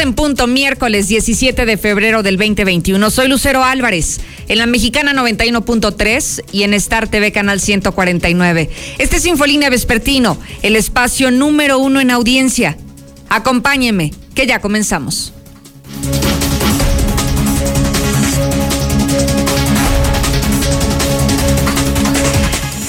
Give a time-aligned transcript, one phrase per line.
[0.00, 3.10] En punto, miércoles 17 de febrero del 2021.
[3.10, 8.70] Soy Lucero Álvarez, en la Mexicana 91.3 y en Star TV Canal 149.
[8.98, 12.76] Este es Infolínea Vespertino, el espacio número uno en audiencia.
[13.28, 15.32] Acompáñeme, que ya comenzamos.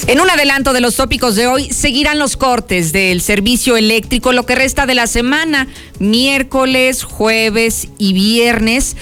[0.08, 4.46] En un adelanto de los tópicos de hoy, seguirán los cortes del servicio eléctrico lo
[4.46, 8.96] que resta de la semana, miércoles, jueves y viernes.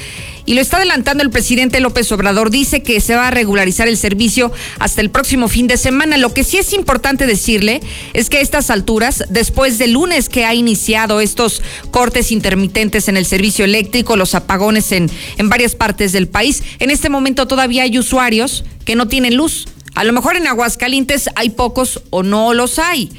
[0.45, 2.52] Y lo está adelantando el presidente López Obrador.
[2.52, 6.18] Dice que se va a regularizar el servicio hasta el próximo fin de semana.
[6.18, 7.81] Lo que sí es importante decirle
[8.13, 13.18] es que a estas alturas, después del lunes que ha iniciado estos cortes intermitentes en
[13.18, 17.84] el servicio eléctrico, los apagones en, en varias partes del país, en este momento todavía
[17.84, 19.65] hay usuarios que no tienen luz
[19.96, 23.12] a lo mejor en Aguascalientes hay pocos o no los hay,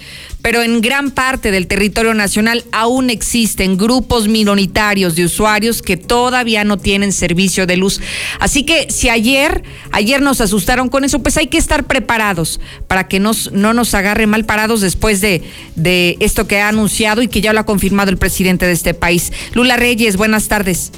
[0.43, 6.65] pero en gran parte del territorio nacional aún existen grupos minoritarios de usuarios que todavía
[6.65, 8.01] no tienen servicio de luz.
[8.41, 13.07] Así que si ayer, ayer nos asustaron con eso, pues hay que estar preparados para
[13.07, 15.43] que nos, no nos agarre mal parados después de,
[15.77, 18.95] de esto que ha anunciado y que ya lo ha confirmado el presidente de este
[18.95, 19.33] país.
[19.55, 20.91] Lula Reyes, buenas tardes.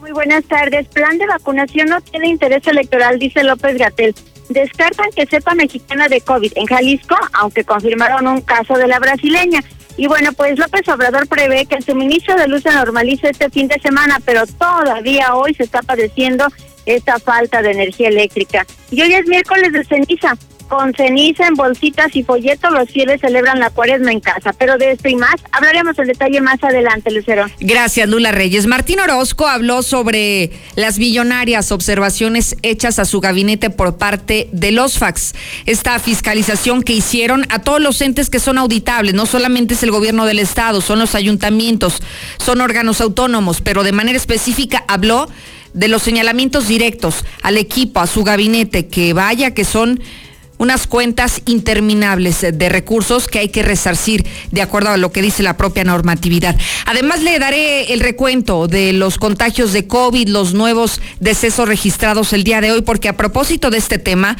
[0.00, 0.86] Muy buenas tardes.
[0.88, 4.14] Plan de vacunación no tiene interés electoral, dice López Gatel
[4.52, 9.62] descartan que sepa mexicana de COVID en Jalisco, aunque confirmaron un caso de la brasileña.
[9.96, 13.68] Y bueno, pues López Obrador prevé que el suministro de luz se normalice este fin
[13.68, 16.46] de semana, pero todavía hoy se está padeciendo
[16.86, 18.66] esta falta de energía eléctrica.
[18.90, 20.36] Y hoy es miércoles de ceniza
[20.72, 24.54] con ceniza en bolsitas y folletos, los fieles celebran la cuaresma en casa.
[24.54, 27.44] Pero de esto y más hablaremos en detalle más adelante, Lucero.
[27.60, 28.66] Gracias, Lula Reyes.
[28.66, 34.96] Martín Orozco habló sobre las millonarias observaciones hechas a su gabinete por parte de los
[34.96, 35.34] FAX.
[35.66, 39.90] Esta fiscalización que hicieron a todos los entes que son auditables, no solamente es el
[39.90, 42.02] gobierno del Estado, son los ayuntamientos,
[42.38, 45.28] son órganos autónomos, pero de manera específica habló
[45.74, 50.00] de los señalamientos directos al equipo, a su gabinete, que vaya que son
[50.58, 55.42] unas cuentas interminables de recursos que hay que resarcir de acuerdo a lo que dice
[55.42, 56.56] la propia normatividad.
[56.86, 62.44] Además le daré el recuento de los contagios de COVID, los nuevos decesos registrados el
[62.44, 64.36] día de hoy, porque a propósito de este tema,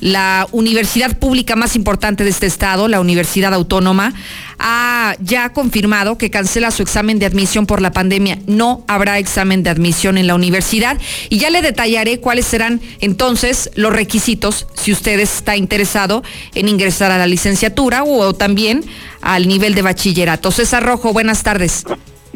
[0.00, 4.14] la universidad pública más importante de este estado, la Universidad Autónoma,
[4.58, 8.38] ha ya confirmado que cancela su examen de admisión por la pandemia.
[8.46, 10.98] No habrá examen de admisión en la universidad
[11.28, 16.22] y ya le detallaré cuáles serán entonces los requisitos si usted está interesado
[16.54, 18.84] en ingresar a la licenciatura o también
[19.20, 20.50] al nivel de bachillerato.
[20.50, 21.84] César Rojo, buenas tardes.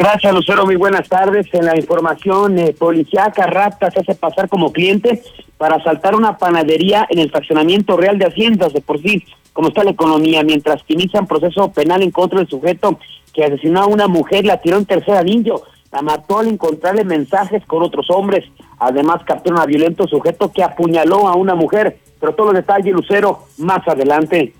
[0.01, 0.65] Gracias, Lucero.
[0.65, 1.47] Muy buenas tardes.
[1.53, 5.23] En la información eh, policíaca, Rata se hace pasar como cliente
[5.59, 8.73] para asaltar una panadería en el fraccionamiento real de Haciendas.
[8.73, 9.23] De por sí,
[9.53, 12.99] como está la economía, mientras que inician proceso penal en contra del sujeto
[13.35, 17.63] que asesinó a una mujer, la tiró en tercer anillo, la mató al encontrarle mensajes
[17.67, 18.47] con otros hombres.
[18.79, 21.99] Además, capturó a violento sujeto que apuñaló a una mujer.
[22.19, 24.55] Pero todos los detalles, Lucero, más adelante.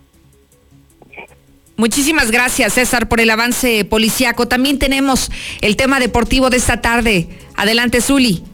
[1.81, 4.47] Muchísimas gracias, César, por el avance policiaco.
[4.47, 5.31] También tenemos
[5.63, 7.27] el tema deportivo de esta tarde.
[7.57, 8.45] Adelante, Zuli.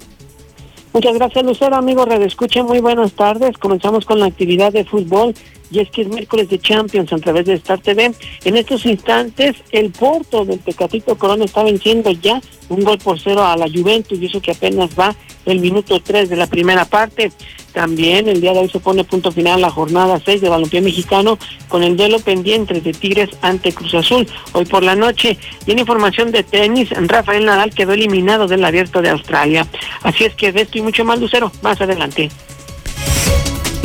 [0.92, 1.74] Muchas gracias, Lucero.
[1.74, 3.58] Amigos, redescuchen, muy buenas tardes.
[3.58, 5.34] Comenzamos con la actividad de fútbol
[5.70, 8.12] y es que es miércoles de Champions a través de Star TV.
[8.44, 13.44] En estos instantes, el Porto del Tecatito Corona está venciendo ya un gol por cero
[13.44, 17.32] a la Juventus y eso que apenas va el minuto 3 de la primera parte.
[17.72, 21.38] También el día de hoy se pone punto final la jornada 6 de balompié mexicano
[21.68, 25.38] con el duelo pendiente de Tigres ante Cruz Azul hoy por la noche.
[25.66, 29.66] Y en información de tenis, Rafael Nadal quedó eliminado del abierto de Australia.
[30.02, 32.30] Así es que de esto y mucho más, Lucero, más adelante.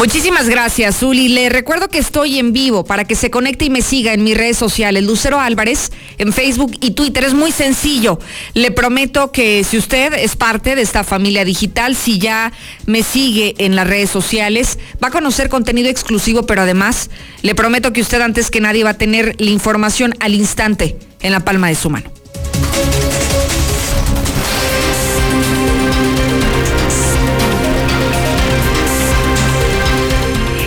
[0.02, 1.28] Muchísimas gracias, Zuli.
[1.28, 4.36] Le recuerdo que estoy en vivo para que se conecte y me siga en mis
[4.36, 7.24] redes sociales, Lucero Álvarez, en Facebook y Twitter.
[7.24, 8.18] Es muy sencillo.
[8.56, 12.52] Le prometo que si usted es parte de esta familia digital, si ya
[12.88, 17.12] me sigue en las redes sociales, va a conocer contenido exclusivo, pero además
[17.44, 21.32] le prometo que usted antes que nadie va a tener la información al instante en
[21.32, 22.21] la palma de su mano.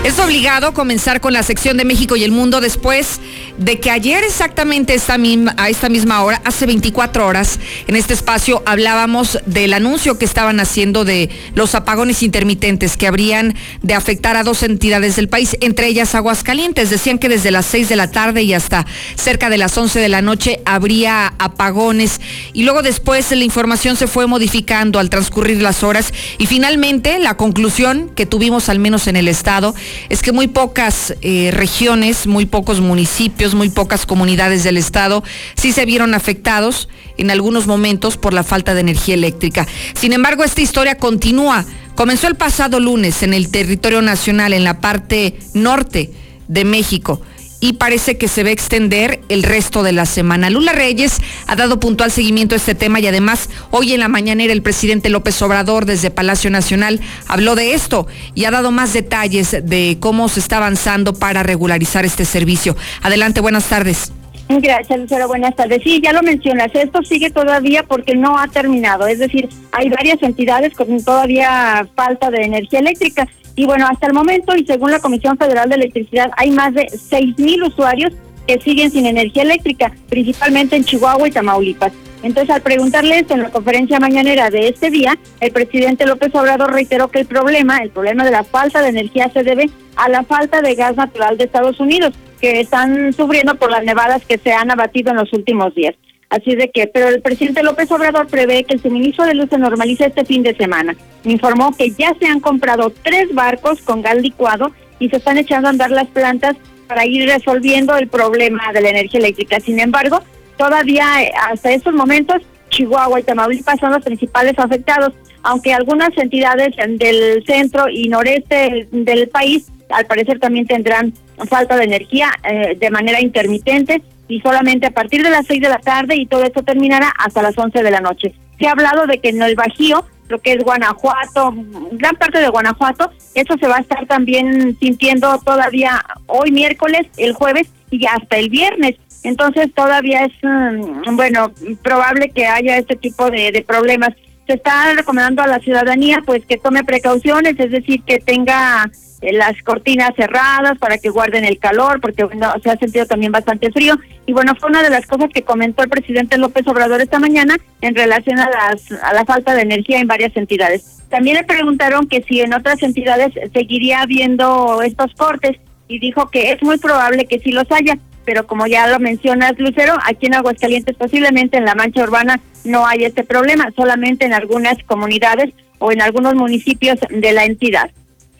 [0.04, 3.20] Es obligado comenzar con la sección de México y el mundo después
[3.56, 8.12] de que ayer exactamente esta misma, a esta misma hora, hace 24 horas, en este
[8.12, 14.36] espacio hablábamos del anuncio que estaban haciendo de los apagones intermitentes que habrían de afectar
[14.36, 16.90] a dos entidades del país, entre ellas Aguascalientes.
[16.90, 18.84] Decían que desde las 6 de la tarde y hasta
[19.14, 22.20] cerca de las 11 de la noche habría apagones
[22.52, 27.38] y luego después la información se fue modificando al transcurrir las horas y finalmente la
[27.38, 29.74] conclusión que tuvimos al menos en el estado
[30.08, 35.22] es que muy pocas eh, regiones, muy pocos municipios, muy pocas comunidades del estado
[35.54, 39.66] sí se vieron afectados en algunos momentos por la falta de energía eléctrica.
[39.94, 41.64] Sin embargo, esta historia continúa.
[41.94, 46.10] Comenzó el pasado lunes en el territorio nacional, en la parte norte
[46.48, 47.20] de México
[47.64, 50.50] y parece que se va a extender el resto de la semana.
[50.50, 51.16] Lula Reyes
[51.46, 55.08] ha dado puntual seguimiento a este tema y además hoy en la mañanera el presidente
[55.08, 60.28] López Obrador desde Palacio Nacional habló de esto y ha dado más detalles de cómo
[60.28, 62.76] se está avanzando para regularizar este servicio.
[63.00, 64.12] Adelante, buenas tardes.
[64.50, 65.26] Gracias, Lucero.
[65.26, 65.80] Buenas tardes.
[65.82, 66.68] Sí, ya lo mencionas.
[66.74, 69.06] Esto sigue todavía porque no ha terminado.
[69.06, 73.26] Es decir, hay varias entidades con todavía falta de energía eléctrica.
[73.56, 76.88] Y bueno, hasta el momento, y según la Comisión Federal de Electricidad, hay más de
[76.88, 78.12] seis mil usuarios
[78.46, 81.92] que siguen sin energía eléctrica, principalmente en Chihuahua y Tamaulipas.
[82.22, 87.08] Entonces, al preguntarles en la conferencia mañanera de este día, el presidente López Obrador reiteró
[87.08, 90.62] que el problema, el problema de la falta de energía se debe a la falta
[90.62, 94.70] de gas natural de Estados Unidos, que están sufriendo por las nevadas que se han
[94.70, 95.94] abatido en los últimos días.
[96.30, 99.58] Así de que, pero el presidente López Obrador prevé que el suministro de luz se
[99.58, 100.96] normalice este fin de semana.
[101.24, 105.68] Informó que ya se han comprado tres barcos con gas licuado y se están echando
[105.68, 106.56] a andar las plantas
[106.86, 109.60] para ir resolviendo el problema de la energía eléctrica.
[109.60, 110.20] Sin embargo,
[110.56, 115.12] todavía eh, hasta estos momentos Chihuahua y Tamaulipas son los principales afectados,
[115.42, 121.12] aunque algunas entidades del centro y noreste del país al parecer también tendrán
[121.48, 125.68] falta de energía eh, de manera intermitente y solamente a partir de las 6 de
[125.68, 128.34] la tarde y todo esto terminará hasta las 11 de la noche.
[128.58, 131.52] Se ha hablado de que en el Bajío, lo que es Guanajuato,
[131.92, 137.34] gran parte de Guanajuato, eso se va a estar también sintiendo todavía hoy miércoles, el
[137.34, 138.96] jueves y hasta el viernes.
[139.22, 144.10] Entonces todavía es, mm, bueno, probable que haya este tipo de, de problemas.
[144.46, 148.90] Se está recomendando a la ciudadanía pues que tome precauciones, es decir, que tenga
[149.32, 153.70] las cortinas cerradas para que guarden el calor, porque bueno, se ha sentido también bastante
[153.70, 153.96] frío.
[154.26, 157.56] Y bueno, fue una de las cosas que comentó el presidente López Obrador esta mañana
[157.80, 161.02] en relación a, las, a la falta de energía en varias entidades.
[161.08, 166.52] También le preguntaron que si en otras entidades seguiría habiendo estos cortes y dijo que
[166.52, 170.34] es muy probable que sí los haya, pero como ya lo mencionas, Lucero, aquí en
[170.34, 175.92] Aguascalientes posiblemente en la mancha urbana no hay este problema, solamente en algunas comunidades o
[175.92, 177.90] en algunos municipios de la entidad.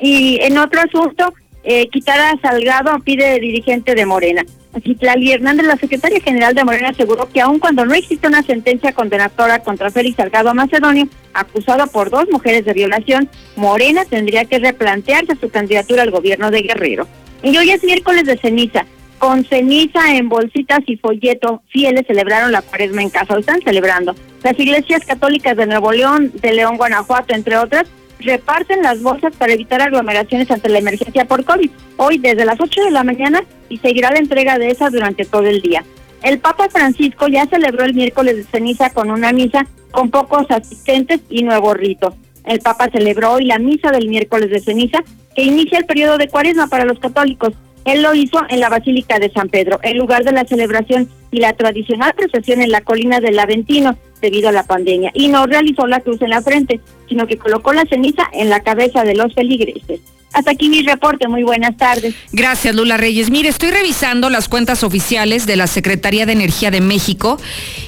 [0.04, 4.44] Y en otro asunto, eh, quitar a Salgado pide dirigente de Morena.
[4.84, 8.92] Citlali Hernández, la secretaria general de Morena, aseguró que aun cuando no existe una sentencia
[8.92, 15.36] condenatoria contra Félix Salgado Macedonio, acusado por dos mujeres de violación, Morena tendría que replantearse
[15.36, 17.08] su candidatura al gobierno de Guerrero.
[17.42, 18.84] Y hoy es miércoles de ceniza.
[19.18, 23.32] Con ceniza en bolsitas y folleto, fieles celebraron la cuaresma en casa.
[23.32, 24.14] Lo están celebrando.
[24.42, 27.86] Las iglesias católicas de Nuevo León, de León, Guanajuato, entre otras,
[28.20, 31.70] reparten las bolsas para evitar aglomeraciones ante la emergencia por COVID.
[31.96, 35.46] Hoy desde las 8 de la mañana y seguirá la entrega de esas durante todo
[35.46, 35.84] el día.
[36.22, 41.20] El Papa Francisco ya celebró el miércoles de ceniza con una misa con pocos asistentes
[41.28, 42.14] y nuevo rito.
[42.44, 46.28] El Papa celebró hoy la misa del miércoles de ceniza que inicia el periodo de
[46.28, 47.52] cuaresma para los católicos.
[47.84, 51.40] Él lo hizo en la Basílica de San Pedro, en lugar de la celebración y
[51.40, 55.86] la tradicional procesión en la colina del Aventino, debido a la pandemia y no realizó
[55.86, 59.34] la cruz en la frente, sino que colocó la ceniza en la cabeza de los
[59.34, 60.00] feligreses.
[60.32, 61.28] Hasta aquí mi reporte.
[61.28, 62.14] Muy buenas tardes.
[62.32, 63.30] Gracias, Lula Reyes.
[63.30, 67.38] Mire, estoy revisando las cuentas oficiales de la Secretaría de Energía de México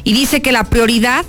[0.05, 1.25] y dice que la prioridad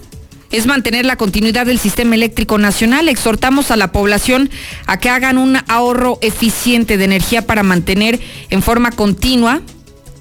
[0.51, 3.09] es mantener la continuidad del sistema eléctrico nacional.
[3.09, 4.49] Exhortamos a la población
[4.85, 9.61] a que hagan un ahorro eficiente de energía para mantener en forma continua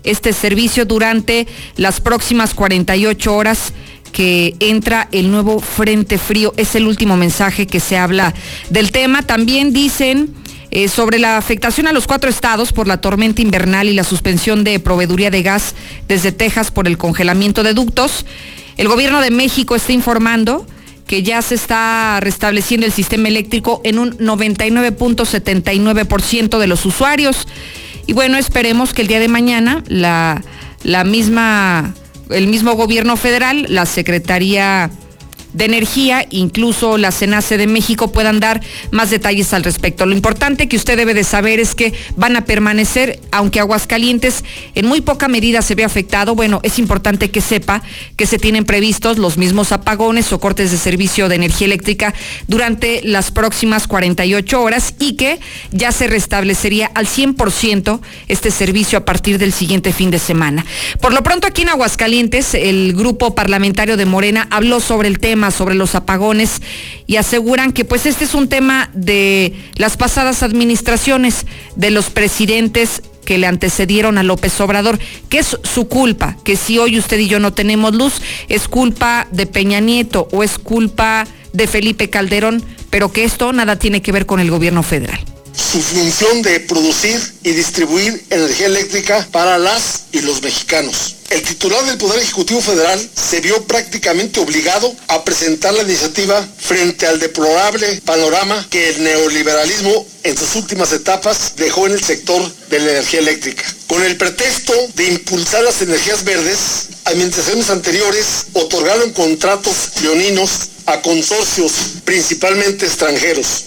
[0.06, 3.74] este servicio durante las próximas 48 horas
[4.16, 6.54] que entra el nuevo Frente Frío.
[6.56, 8.32] Es el último mensaje que se habla
[8.70, 9.20] del tema.
[9.22, 10.34] También dicen...
[10.72, 14.64] Eh, sobre la afectación a los cuatro estados por la tormenta invernal y la suspensión
[14.64, 15.76] de proveeduría de gas
[16.08, 18.26] desde Texas por el congelamiento de ductos.
[18.76, 20.66] El gobierno de México está informando
[21.06, 27.46] que ya se está restableciendo el sistema eléctrico en un 99.79% de los usuarios.
[28.06, 30.42] Y bueno, esperemos que el día de mañana la,
[30.82, 31.94] la misma
[32.30, 34.90] el mismo gobierno federal, la Secretaría
[35.56, 38.60] de Energía, incluso la CENACE de México, puedan dar
[38.90, 40.06] más detalles al respecto.
[40.06, 44.44] Lo importante que usted debe de saber es que van a permanecer, aunque Aguascalientes
[44.74, 47.82] en muy poca medida se ve afectado, bueno, es importante que sepa
[48.16, 52.14] que se tienen previstos los mismos apagones o cortes de servicio de energía eléctrica
[52.46, 55.40] durante las próximas 48 horas y que
[55.72, 60.66] ya se restablecería al 100% este servicio a partir del siguiente fin de semana.
[61.00, 65.45] Por lo pronto aquí en Aguascalientes, el grupo parlamentario de Morena habló sobre el tema,
[65.50, 66.62] sobre los apagones
[67.06, 73.02] y aseguran que pues este es un tema de las pasadas administraciones de los presidentes
[73.24, 74.98] que le antecedieron a López Obrador,
[75.28, 79.26] que es su culpa, que si hoy usted y yo no tenemos luz, es culpa
[79.32, 84.12] de Peña Nieto o es culpa de Felipe Calderón, pero que esto nada tiene que
[84.12, 90.04] ver con el gobierno federal su función de producir y distribuir energía eléctrica para las
[90.12, 91.16] y los mexicanos.
[91.30, 97.06] El titular del Poder Ejecutivo Federal se vio prácticamente obligado a presentar la iniciativa frente
[97.06, 102.78] al deplorable panorama que el neoliberalismo en sus últimas etapas dejó en el sector de
[102.78, 103.64] la energía eléctrica.
[103.88, 106.58] Con el pretexto de impulsar las energías verdes,
[107.04, 111.72] administraciones anteriores otorgaron contratos leoninos a consorcios
[112.04, 113.64] principalmente extranjeros.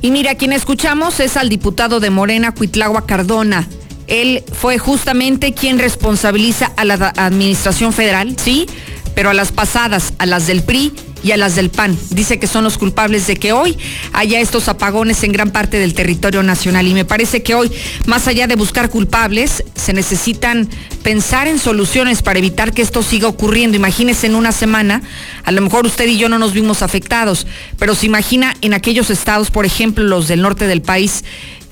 [0.00, 3.68] Y mira, quien escuchamos es al diputado de Morena, Cuitlagua Cardona.
[4.06, 8.66] Él fue justamente quien responsabiliza a la administración federal, sí,
[9.14, 11.96] pero a las pasadas, a las del PRI y a las del PAN.
[12.10, 13.78] Dice que son los culpables de que hoy
[14.12, 16.86] haya estos apagones en gran parte del territorio nacional.
[16.86, 17.70] Y me parece que hoy,
[18.06, 20.68] más allá de buscar culpables, se necesitan
[21.02, 23.76] pensar en soluciones para evitar que esto siga ocurriendo.
[23.76, 25.02] Imagínese en una semana,
[25.44, 27.46] a lo mejor usted y yo no nos vimos afectados,
[27.78, 31.24] pero se imagina en aquellos estados, por ejemplo, los del norte del país,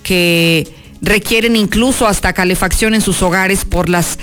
[0.02, 0.68] que
[1.02, 4.18] requieren incluso hasta calefacción en sus hogares por las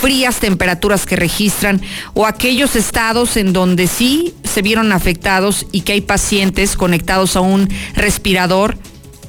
[0.00, 1.80] frías temperaturas que registran
[2.14, 7.40] o aquellos estados en donde sí se vieron afectados y que hay pacientes conectados a
[7.40, 8.78] un respirador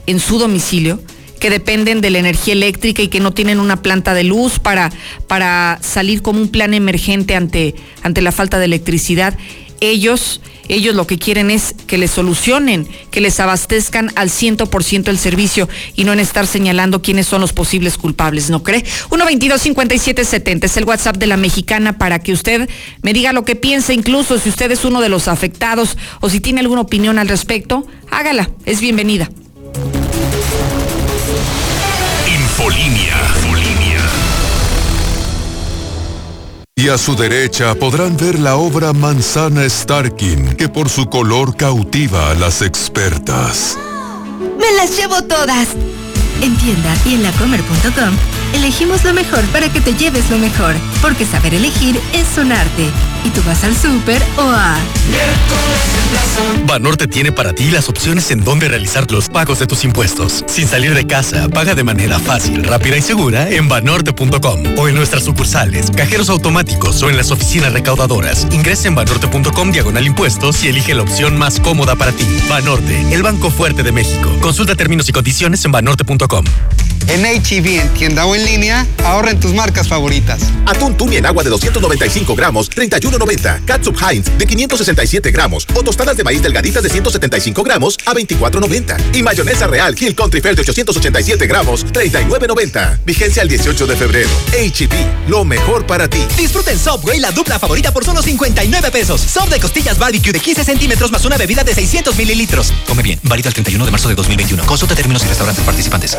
[0.08, 1.00] en su domicilio
[1.40, 4.92] que dependen de la energía eléctrica y que no tienen una planta de luz para,
[5.28, 9.36] para salir como un plan emergente ante, ante la falta de electricidad.
[9.82, 10.40] Ellos
[10.72, 15.68] ellos lo que quieren es que les solucionen, que les abastezcan al 100% el servicio
[15.98, 18.86] y no en estar señalando quiénes son los posibles culpables, ¿no cree?
[19.10, 22.70] 122-5770 es el WhatsApp de la mexicana para que usted
[23.02, 26.40] me diga lo que piensa, incluso si usted es uno de los afectados o si
[26.40, 29.30] tiene alguna opinión al respecto, hágala, es bienvenida.
[36.82, 42.32] Y a su derecha podrán ver la obra Manzana Starkin, que por su color cautiva
[42.32, 43.78] a las expertas.
[44.60, 45.68] ¡Me las llevo todas!
[46.42, 48.16] En tienda y en lacomer.com
[48.54, 52.90] elegimos lo mejor para que te lleves lo mejor, porque saber elegir es un arte.
[53.24, 54.78] Y tú vas al súper o a...
[56.66, 60.44] Banorte tiene para ti las opciones en donde realizar los pagos de tus impuestos.
[60.48, 64.96] Sin salir de casa, paga de manera fácil, rápida y segura en banorte.com o en
[64.96, 68.48] nuestras sucursales, cajeros automáticos o en las oficinas recaudadoras.
[68.52, 72.26] Ingresa en banorte.com diagonal impuestos y elige la opción más cómoda para ti.
[72.50, 74.30] Banorte, el banco fuerte de México.
[74.42, 76.31] Consulta términos y condiciones en banorte.com.
[77.08, 80.44] En HEB, en tienda o en línea, ahorra en tus marcas favoritas.
[80.66, 83.66] Atún Tumi en agua de 295 gramos, 31.90.
[83.66, 85.68] Catsup Heinz de 567 gramos.
[85.74, 89.16] O tostadas de maíz delgaditas de 175 gramos a 24.90.
[89.16, 93.00] Y mayonesa real Hill Country Fair de 887 gramos, 39.90.
[93.04, 94.30] Vigencia el 18 de febrero.
[94.54, 96.26] HEB, lo mejor para ti.
[96.38, 99.20] Disfruten Subway, la dupla favorita por solo 59 pesos.
[99.20, 102.72] Sub de costillas barbecue de 15 centímetros más una bebida de 600 mililitros.
[102.88, 104.66] Come bien, válido el 31 de marzo de 2021.
[104.66, 106.18] Consulta términos y restaurantes participantes.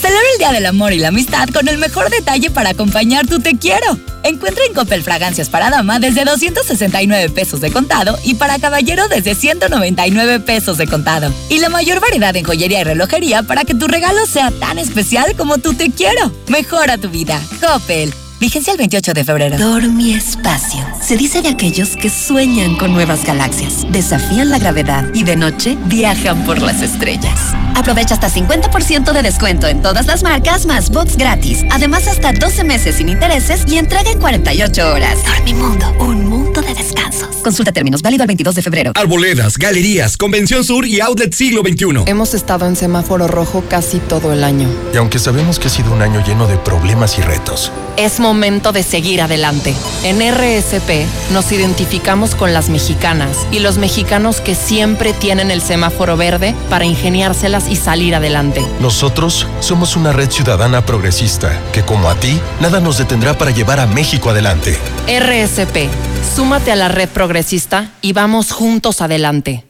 [0.00, 3.38] Celebra el Día del Amor y la Amistad con el mejor detalle para acompañar tu
[3.38, 3.98] te quiero.
[4.22, 9.34] Encuentra en Coppel fragancias para dama desde 269 pesos de contado y para caballero desde
[9.34, 11.30] 199 pesos de contado.
[11.50, 15.36] Y la mayor variedad en joyería y relojería para que tu regalo sea tan especial
[15.36, 16.32] como tu te quiero.
[16.48, 17.38] Mejora tu vida.
[17.60, 18.14] Coppel.
[18.40, 19.58] Vigencia el 28 de febrero.
[19.58, 20.80] Dormi Espacio.
[21.02, 25.76] Se dice de aquellos que sueñan con nuevas galaxias, desafían la gravedad y de noche
[25.84, 27.38] viajan por las estrellas.
[27.74, 31.66] Aprovecha hasta 50% de descuento en todas las marcas más box gratis.
[31.70, 35.18] Además, hasta 12 meses sin intereses y entrega en 48 horas.
[35.22, 37.36] Dormimundo, un mundo de descansos.
[37.42, 38.92] Consulta términos, válido el 22 de febrero.
[38.94, 42.04] Arboledas, galerías, Convención Sur y Outlet Siglo XXI.
[42.06, 44.68] Hemos estado en semáforo rojo casi todo el año.
[44.92, 48.72] Y aunque sabemos que ha sido un año lleno de problemas y retos, es momento
[48.72, 49.74] de seguir adelante.
[50.04, 56.16] En RSP nos identificamos con las mexicanas y los mexicanos que siempre tienen el semáforo
[56.16, 58.64] verde para ingeniárselas y salir adelante.
[58.80, 63.80] Nosotros somos una red ciudadana progresista que como a ti, nada nos detendrá para llevar
[63.80, 64.78] a México adelante.
[65.06, 65.88] RSP,
[66.50, 69.69] súmate a la red progresista y vamos juntos adelante.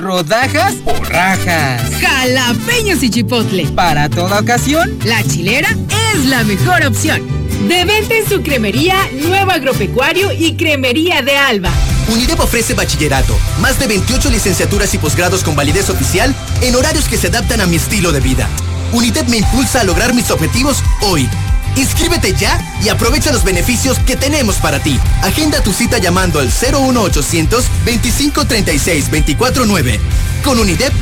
[0.00, 1.82] ¿Rodajas o rajas?
[2.00, 3.66] Jalapeños y chipotle.
[3.66, 5.68] Para toda ocasión, la chilera
[6.14, 7.20] es la mejor opción.
[7.68, 11.70] De venta en su cremería Nuevo Agropecuario y Cremería de Alba.
[12.08, 17.18] UNIDEP ofrece bachillerato, más de 28 licenciaturas y posgrados con validez oficial en horarios que
[17.18, 18.48] se adaptan a mi estilo de vida.
[18.92, 21.28] UNIDEP me impulsa a lograr mis objetivos hoy.
[21.76, 24.98] Inscríbete ya y aprovecha los beneficios que tenemos para ti.
[25.22, 30.00] Agenda tu cita llamando al 01800 2536 249.
[30.44, 30.92] Con UNIDEP,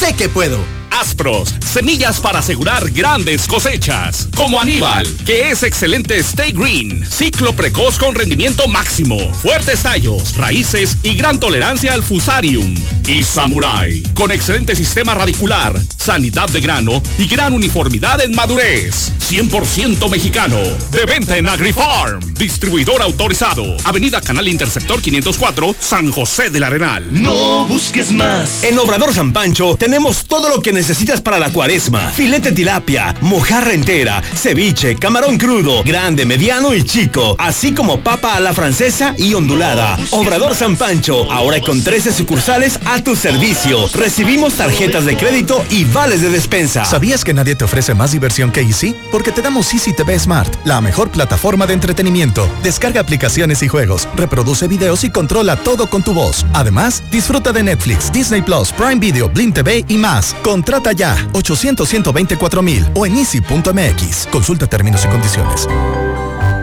[0.00, 0.73] sé que puedo.
[1.00, 4.28] Aspros, semillas para asegurar grandes cosechas.
[4.36, 10.96] Como Aníbal, que es excelente Stay Green, ciclo precoz con rendimiento máximo, fuertes tallos, raíces
[11.02, 12.76] y gran tolerancia al fusarium.
[13.08, 19.12] Y Samurai, con excelente sistema radicular, sanidad de grano y gran uniformidad en madurez.
[19.28, 20.58] 100% mexicano.
[20.90, 22.34] De venta en AgriFarm.
[22.34, 23.76] Distribuidor autorizado.
[23.84, 27.06] Avenida Canal Interceptor 504, San José del Arenal.
[27.10, 28.62] No busques más.
[28.62, 32.10] En Obrador San Pancho tenemos todo lo que necesitas necesitas para la cuaresma.
[32.10, 38.40] Filete tilapia, mojarra entera, ceviche, camarón crudo, grande, mediano y chico, así como papa a
[38.40, 39.98] la francesa y ondulada.
[40.10, 43.88] Obrador San Pancho, ahora con 13 sucursales a tu servicio.
[43.94, 46.84] Recibimos tarjetas de crédito y vales de despensa.
[46.84, 48.94] ¿Sabías que nadie te ofrece más diversión que Easy?
[49.10, 52.46] Porque te damos Easy TV Smart, la mejor plataforma de entretenimiento.
[52.62, 56.44] Descarga aplicaciones y juegos, reproduce videos y controla todo con tu voz.
[56.52, 60.36] Además, disfruta de Netflix, Disney Plus, Prime Video, Blim TV y más.
[60.74, 64.26] Contrata ya 800 124 mil o en easy.mx.
[64.26, 65.68] Consulta términos y condiciones.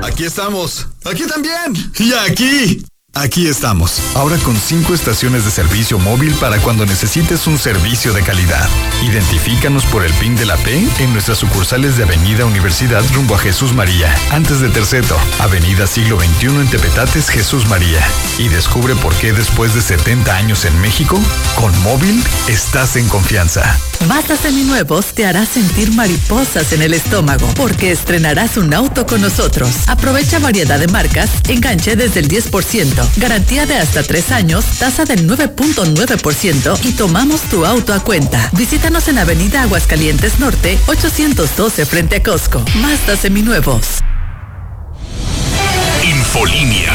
[0.03, 0.89] Aquí estamos.
[1.05, 1.91] Aquí también.
[1.97, 2.85] Y aquí.
[3.13, 8.21] Aquí estamos, ahora con cinco estaciones de servicio móvil para cuando necesites un servicio de
[8.23, 8.69] calidad.
[9.03, 13.39] Identifícanos por el PIN de la P en nuestras sucursales de Avenida Universidad rumbo a
[13.39, 18.01] Jesús María, antes de Terceto, Avenida Siglo XXI en Tepetates, Jesús María.
[18.37, 21.19] Y descubre por qué después de 70 años en México,
[21.59, 23.77] con móvil estás en confianza.
[24.07, 29.69] Mazda Seminuevos te hará sentir mariposas en el estómago porque estrenarás un auto con nosotros.
[29.87, 32.81] Aprovecha variedad de marcas, enganche desde el 10%
[33.17, 38.49] garantía de hasta tres años, tasa del 9.9% y tomamos tu auto a cuenta.
[38.53, 42.63] Visítanos en Avenida Aguascalientes Norte, 812 frente a Costco.
[42.75, 43.99] Mazda Seminuevos.
[46.03, 46.91] Infolinia.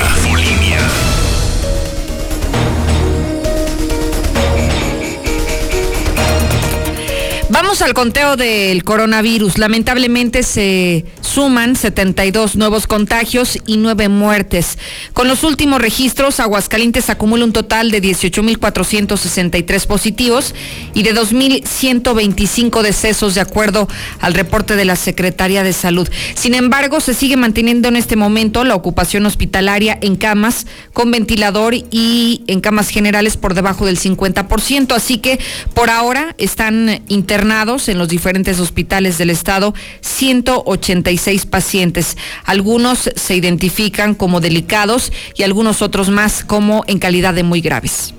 [7.59, 9.57] Vamos al conteo del coronavirus.
[9.57, 14.77] Lamentablemente se suman 72 nuevos contagios y 9 muertes.
[15.15, 20.55] Con los últimos registros, Aguascalientes acumula un total de 18.463 positivos
[20.93, 23.89] y de 2.125 decesos de acuerdo
[24.21, 26.07] al reporte de la Secretaría de Salud.
[26.35, 31.75] Sin embargo, se sigue manteniendo en este momento la ocupación hospitalaria en camas con ventilador
[31.75, 34.95] y en camas generales por debajo del 50%.
[34.95, 35.41] Así que
[35.73, 42.17] por ahora están internados en los diferentes hospitales del estado 186 pacientes.
[42.45, 48.15] Algunos se identifican como delicados y algunos otros más como en calidad de muy graves.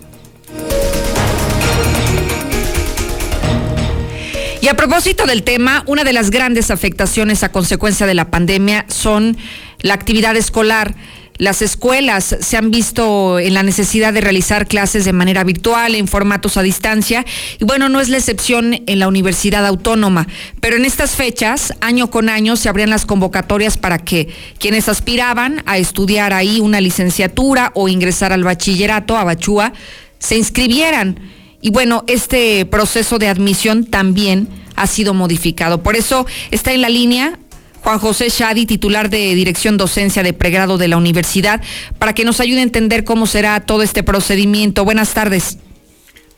[4.62, 8.86] Y a propósito del tema, una de las grandes afectaciones a consecuencia de la pandemia
[8.88, 9.38] son
[9.82, 10.96] la actividad escolar.
[11.38, 16.08] Las escuelas se han visto en la necesidad de realizar clases de manera virtual, en
[16.08, 17.26] formatos a distancia,
[17.60, 20.28] y bueno, no es la excepción en la Universidad Autónoma,
[20.62, 25.62] pero en estas fechas, año con año, se abrían las convocatorias para que quienes aspiraban
[25.68, 29.74] a estudiar ahí una licenciatura o ingresar al bachillerato, a Bachúa,
[30.20, 31.20] se inscribieran.
[31.62, 35.84] Y bueno, este proceso de admisión también ha sido modificado.
[35.84, 37.38] Por eso está en la línea
[37.82, 41.62] Juan José Shadi, titular de Dirección Docencia de Pregrado de la Universidad,
[42.00, 44.84] para que nos ayude a entender cómo será todo este procedimiento.
[44.84, 45.60] Buenas tardes.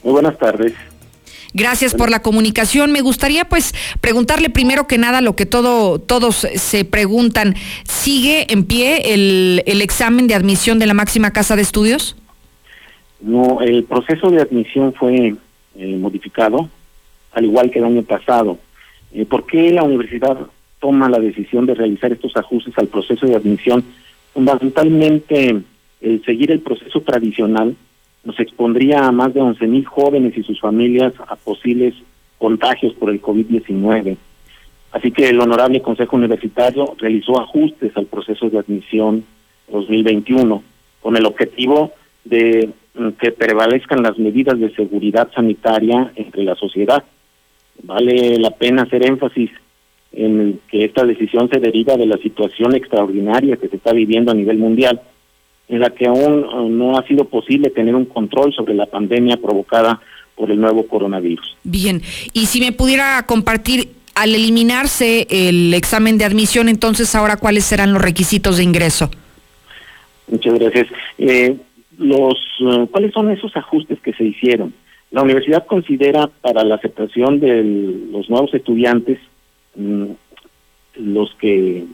[0.03, 0.73] Muy buenas tardes.
[1.53, 2.91] Gracias por la comunicación.
[2.91, 7.55] Me gustaría pues preguntarle primero que nada lo que todo, todos se preguntan.
[7.87, 12.15] ¿Sigue en pie el, el examen de admisión de la máxima casa de estudios?
[13.19, 15.35] No, el proceso de admisión fue
[15.75, 16.69] eh, modificado,
[17.33, 18.59] al igual que el año pasado.
[19.11, 20.37] Eh, ¿Por qué la universidad
[20.79, 23.83] toma la decisión de realizar estos ajustes al proceso de admisión,
[24.33, 25.61] fundamentalmente
[26.01, 27.75] el seguir el proceso tradicional
[28.23, 31.93] nos expondría a más de 11.000 jóvenes y sus familias a posibles
[32.37, 34.17] contagios por el COVID-19.
[34.91, 39.23] Así que el Honorable Consejo Universitario realizó ajustes al proceso de admisión
[39.71, 40.63] 2021
[41.01, 41.91] con el objetivo
[42.25, 47.03] de mm, que prevalezcan las medidas de seguridad sanitaria entre la sociedad.
[47.83, 49.51] Vale la pena hacer énfasis
[50.11, 54.35] en que esta decisión se deriva de la situación extraordinaria que se está viviendo a
[54.35, 55.01] nivel mundial,
[55.67, 59.37] en la que aún eh, no ha sido posible tener un control sobre la pandemia
[59.37, 60.01] provocada
[60.35, 61.57] por el nuevo coronavirus.
[61.63, 62.01] Bien,
[62.33, 67.93] y si me pudiera compartir, al eliminarse el examen de admisión, entonces ahora cuáles serán
[67.93, 69.09] los requisitos de ingreso.
[70.27, 70.87] Muchas gracias.
[71.17, 71.55] Eh,
[71.97, 74.73] los, eh, ¿Cuáles son esos ajustes que se hicieron?
[75.11, 77.63] La universidad considera para la aceptación de
[78.11, 79.19] los nuevos estudiantes
[79.75, 81.85] los que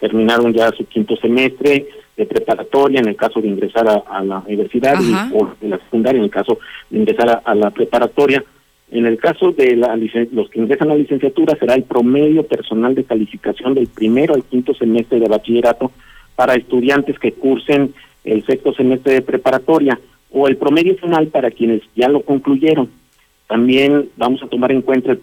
[0.00, 1.86] terminaron ya su quinto semestre
[2.16, 4.96] de preparatoria en el caso de ingresar a, la universidad
[5.32, 6.58] o de la secundaria en el caso
[6.90, 8.44] de ingresar a, la preparatoria.
[8.90, 9.96] En el caso de la,
[10.32, 14.44] los que ingresan a la licenciatura será el promedio personal de calificación del primero al
[14.44, 15.92] quinto semestre de bachillerato
[16.36, 19.98] para estudiantes que cursen el sexto semestre de preparatoria
[20.30, 22.90] o el promedio final para quienes ya lo concluyeron.
[23.52, 25.14] También vamos a tomar en cuenta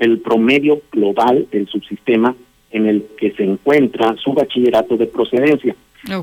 [0.00, 2.34] el, promedio global del subsistema
[2.72, 5.76] en el que se encuentra su bachillerato de procedencia.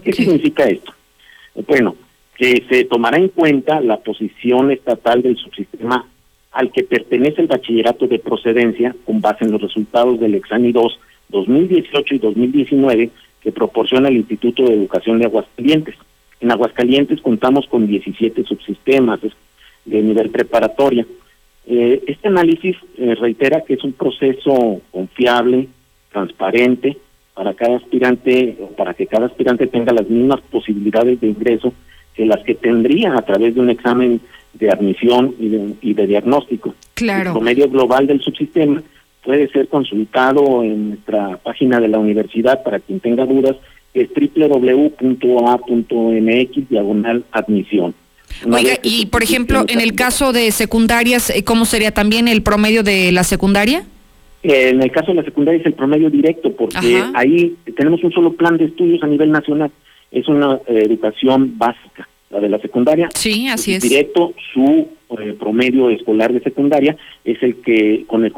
[0.03, 0.91] ¿Qué significa esto?
[1.65, 1.95] Bueno,
[2.37, 6.05] que se tomará en cuenta la posición estatal del subsistema
[6.51, 10.99] al que pertenece el bachillerato de procedencia con base en los resultados del examen 2
[11.29, 15.95] 2018 y 2019 que proporciona el Instituto de Educación de Aguascalientes.
[16.41, 19.21] En Aguascalientes contamos con 17 subsistemas
[19.85, 21.05] de nivel preparatoria.
[21.67, 25.67] Eh, este análisis eh, reitera que es un proceso confiable,
[26.11, 26.97] transparente,
[27.33, 31.73] para cada aspirante, para que cada aspirante tenga las mismas posibilidades de ingreso
[32.13, 34.21] que las que tendría a través de un examen
[34.53, 36.73] de admisión y de, y de diagnóstico.
[36.93, 37.31] Claro.
[37.31, 38.81] El promedio global del subsistema
[39.23, 43.57] puede ser consultado en nuestra página de la universidad para quien tenga dudas,
[43.93, 45.09] es www.a.mx
[46.69, 47.95] diagonal admisión.
[48.49, 52.83] Oiga, y por ejemplo, en el caso de secundarias, eh, ¿cómo sería también el promedio
[52.83, 53.85] de la secundaria?
[54.43, 58.11] Eh, en el caso de la secundaria es el promedio directo, porque ahí tenemos un
[58.11, 59.71] solo plan de estudios a nivel nacional.
[60.11, 63.09] Es una eh, educación básica, la de la secundaria.
[63.15, 63.81] Sí, así es.
[63.81, 64.87] Directo, su
[65.39, 68.33] promedio escolar de secundaria es el que con el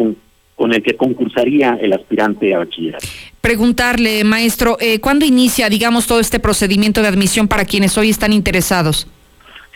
[0.57, 3.05] con el que concursaría el aspirante a bachillerato.
[3.41, 8.33] Preguntarle, maestro, eh, ¿cuándo inicia, digamos, todo este procedimiento de admisión para quienes hoy están
[8.33, 9.07] interesados?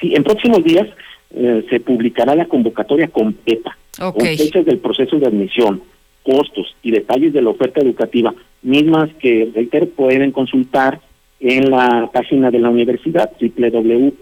[0.01, 0.87] Sí, en próximos días
[1.33, 5.81] eh, se publicará la convocatoria completa, con fechas del proceso de admisión,
[6.23, 8.33] costos y detalles de la oferta educativa,
[8.63, 10.99] mismas que, reitero, pueden consultar
[11.39, 14.21] en la página de la universidad www.a.mx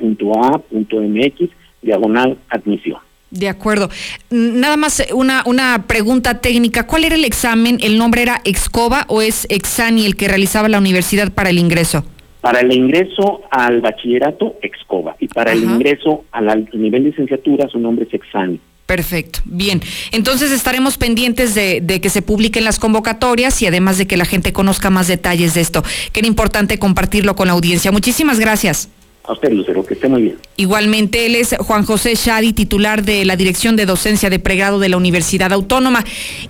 [1.81, 2.99] diagonal admisión.
[3.31, 3.89] De acuerdo.
[4.29, 6.87] Nada más una, una pregunta técnica.
[6.87, 7.77] ¿Cuál era el examen?
[7.81, 12.03] ¿El nombre era Excova o es Exani el que realizaba la universidad para el ingreso?
[12.41, 15.15] Para el ingreso al bachillerato, Excova.
[15.19, 18.59] Y para el ingreso al, nivel de licenciatura, su nombre es Exani.
[18.85, 19.81] Perfecto, bien.
[20.11, 24.25] Entonces estaremos pendientes de, de, que se publiquen las convocatorias y además de que la
[24.25, 27.91] gente conozca más detalles de esto, que era importante compartirlo con la audiencia.
[27.91, 28.89] Muchísimas gracias.
[29.25, 30.37] A usted, Lucero, que esté muy bien.
[30.55, 34.89] Igualmente, él es Juan José Shadi, titular de la Dirección de Docencia de Pregrado de
[34.89, 36.03] la Universidad Autónoma.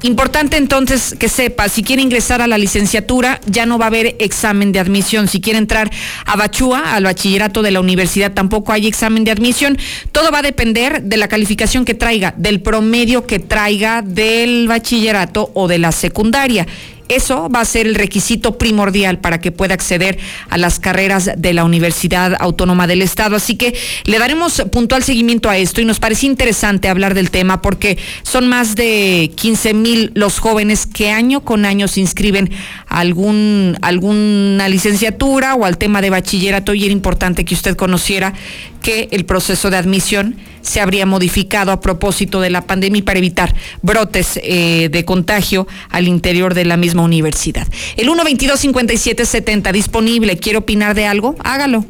[0.03, 4.15] Importante entonces que sepa, si quiere ingresar a la licenciatura, ya no va a haber
[4.19, 5.27] examen de admisión.
[5.27, 5.91] Si quiere entrar
[6.25, 9.77] a Bachúa, al bachillerato de la universidad, tampoco hay examen de admisión.
[10.12, 15.51] Todo va a depender de la calificación que traiga, del promedio que traiga del bachillerato
[15.53, 16.65] o de la secundaria.
[17.10, 20.19] Eso va a ser el requisito primordial para que pueda acceder
[20.50, 23.36] a las carreras de la Universidad Autónoma del Estado.
[23.36, 27.63] Así que le daremos puntual seguimiento a esto y nos parece interesante hablar del tema
[27.63, 32.52] porque son más de 15 mil los jóvenes que año con año se inscriben
[32.88, 38.34] a algún, alguna licenciatura o al tema de bachillerato y era importante que usted conociera
[38.82, 43.56] que el proceso de admisión se habría modificado a propósito de la pandemia para evitar
[43.82, 47.68] brotes eh, de contagio al interior de la misma universidad.
[47.98, 50.38] El 122-5770 disponible.
[50.38, 51.36] ¿Quiere opinar de algo?
[51.44, 51.86] Hágalo.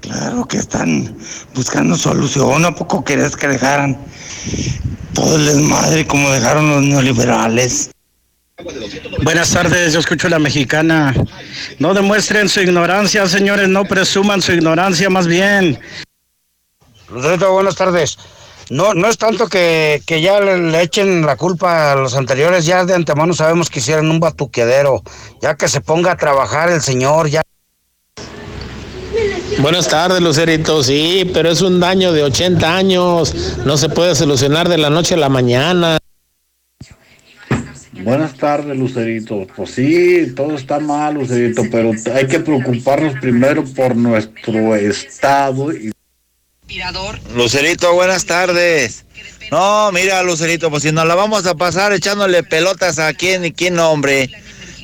[0.00, 1.16] Claro que están
[1.54, 2.64] buscando solución.
[2.64, 3.98] ¿A poco querés que dejaran
[5.12, 7.90] todo el desmadre como dejaron los neoliberales?
[9.22, 11.14] Buenas tardes, yo escucho la mexicana.
[11.78, 15.78] No demuestren su ignorancia, señores, no presuman su ignorancia más bien.
[17.08, 18.18] buenas tardes.
[18.70, 22.94] No, no es tanto que, ya le, echen la culpa a los anteriores, ya de
[22.94, 25.02] antemano sabemos que hicieron un batuquedero,
[25.40, 27.42] ya que se ponga a trabajar el señor, ya.
[29.60, 30.82] Buenas tardes, Lucerito.
[30.82, 33.34] Sí, pero es un daño de 80 años.
[33.64, 35.98] No se puede solucionar de la noche a la mañana.
[38.02, 39.46] Buenas tardes, Lucerito.
[39.56, 45.72] Pues sí, todo está mal, Lucerito, pero hay que preocuparnos primero por nuestro estado.
[45.72, 45.92] Y...
[47.34, 49.04] Lucerito, buenas tardes.
[49.50, 53.52] No, mira, Lucerito, pues si nos la vamos a pasar echándole pelotas a quién y
[53.52, 54.30] quién, hombre.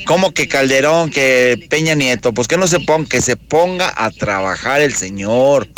[0.06, 2.34] ¿Cómo que Calderón, que Peña Nieto?
[2.34, 5.68] Pues que no se ponga, que se ponga a trabajar el señor.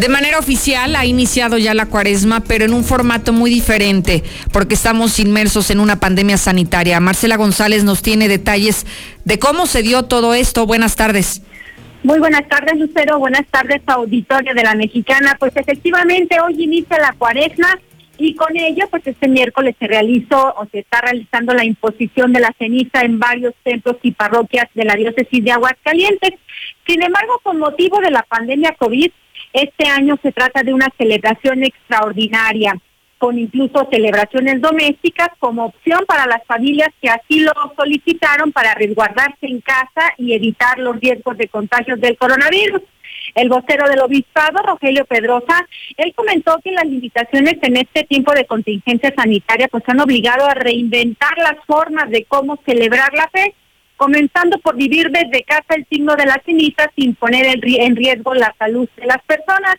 [0.00, 4.72] De manera oficial ha iniciado ya la cuaresma, pero en un formato muy diferente, porque
[4.72, 6.98] estamos inmersos en una pandemia sanitaria.
[7.00, 8.86] Marcela González nos tiene detalles
[9.26, 10.64] de cómo se dio todo esto.
[10.64, 11.42] Buenas tardes.
[12.02, 13.18] Muy buenas tardes, Lucero.
[13.18, 15.36] Buenas tardes, auditorio de la Mexicana.
[15.38, 17.78] Pues efectivamente, hoy inicia la cuaresma
[18.16, 22.40] y con ello, pues este miércoles se realizó o se está realizando la imposición de
[22.40, 26.32] la ceniza en varios templos y parroquias de la diócesis de Aguascalientes.
[26.86, 29.10] Sin embargo, con motivo de la pandemia COVID,
[29.52, 32.74] este año se trata de una celebración extraordinaria,
[33.18, 39.46] con incluso celebraciones domésticas como opción para las familias que así lo solicitaron para resguardarse
[39.46, 42.80] en casa y evitar los riesgos de contagios del coronavirus.
[43.34, 48.46] El vocero del obispado, Rogelio Pedrosa, él comentó que las limitaciones en este tiempo de
[48.46, 53.54] contingencia sanitaria pues han obligado a reinventar las formas de cómo celebrar la fe
[54.00, 58.54] comenzando por vivir desde casa el signo de la ceniza sin poner en riesgo la
[58.58, 59.76] salud de las personas.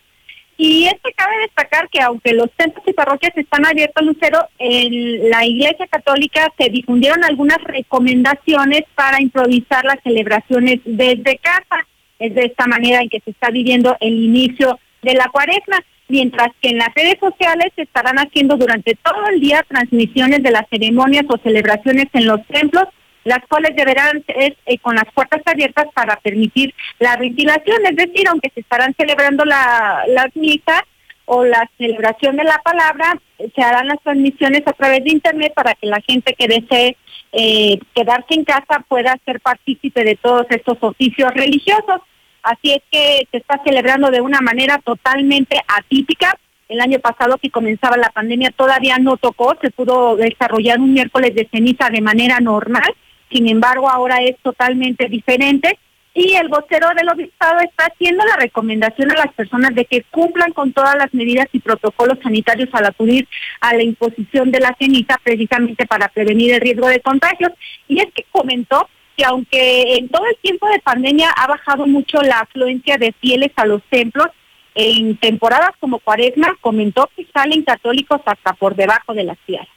[0.56, 5.28] Y es que cabe destacar que aunque los centros y parroquias están abiertos, Lucero, en
[5.28, 11.84] la Iglesia Católica se difundieron algunas recomendaciones para improvisar las celebraciones desde casa.
[12.20, 16.50] Es de esta manera en que se está viviendo el inicio de la cuaresma, mientras
[16.60, 20.68] que en las redes sociales se estarán haciendo durante todo el día transmisiones de las
[20.70, 22.86] ceremonias o celebraciones en los templos
[23.24, 28.26] las cuales deberán ser eh, con las puertas abiertas para permitir la ventilación, es decir,
[28.28, 30.82] aunque se estarán celebrando la, las misas
[31.24, 33.18] o la celebración de la palabra,
[33.54, 36.96] se harán las transmisiones a través de Internet para que la gente que desee
[37.32, 42.00] eh, quedarse en casa pueda ser partícipe de todos estos oficios religiosos.
[42.42, 46.36] Así es que se está celebrando de una manera totalmente atípica.
[46.68, 51.34] El año pasado que comenzaba la pandemia todavía no tocó, se pudo desarrollar un miércoles
[51.34, 52.92] de ceniza de manera normal
[53.32, 55.78] sin embargo, ahora es totalmente diferente
[56.14, 60.52] y el vocero del obispado está haciendo la recomendación a las personas de que cumplan
[60.52, 63.26] con todas las medidas y protocolos sanitarios al acudir
[63.60, 67.52] a la imposición de la ceniza precisamente para prevenir el riesgo de contagios.
[67.88, 72.20] Y es que comentó que aunque en todo el tiempo de pandemia ha bajado mucho
[72.20, 74.28] la afluencia de fieles a los templos,
[74.74, 79.68] en temporadas como Cuaresma comentó que salen católicos hasta por debajo de las ciudades.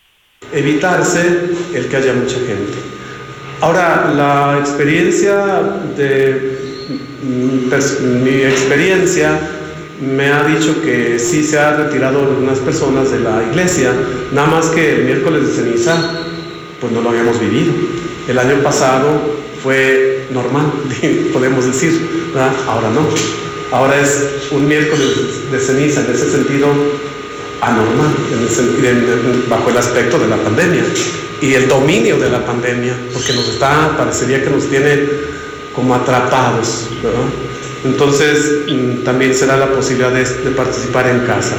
[0.54, 3.06] Evitarse el que haya mucha gente
[3.62, 5.36] Ahora, la experiencia
[5.98, 6.58] de
[7.70, 9.40] pues, mi experiencia
[10.02, 13.92] me ha dicho que sí se ha retirado algunas personas de la iglesia,
[14.34, 15.96] nada más que el miércoles de ceniza,
[16.82, 17.74] pues no lo habíamos vivido.
[18.28, 19.22] El año pasado
[19.64, 20.66] fue normal,
[21.34, 22.32] podemos decir,
[22.68, 23.08] ahora no.
[23.72, 26.68] Ahora es un miércoles de ceniza, en ese sentido
[27.62, 28.14] anormal,
[29.50, 30.84] bajo el aspecto de la pandemia
[31.42, 35.00] y el dominio de la pandemia, porque nos está, parecería que nos tiene
[35.76, 36.90] como atrapados,
[37.84, 41.58] Entonces mm, también será la posibilidad de, participar en casa.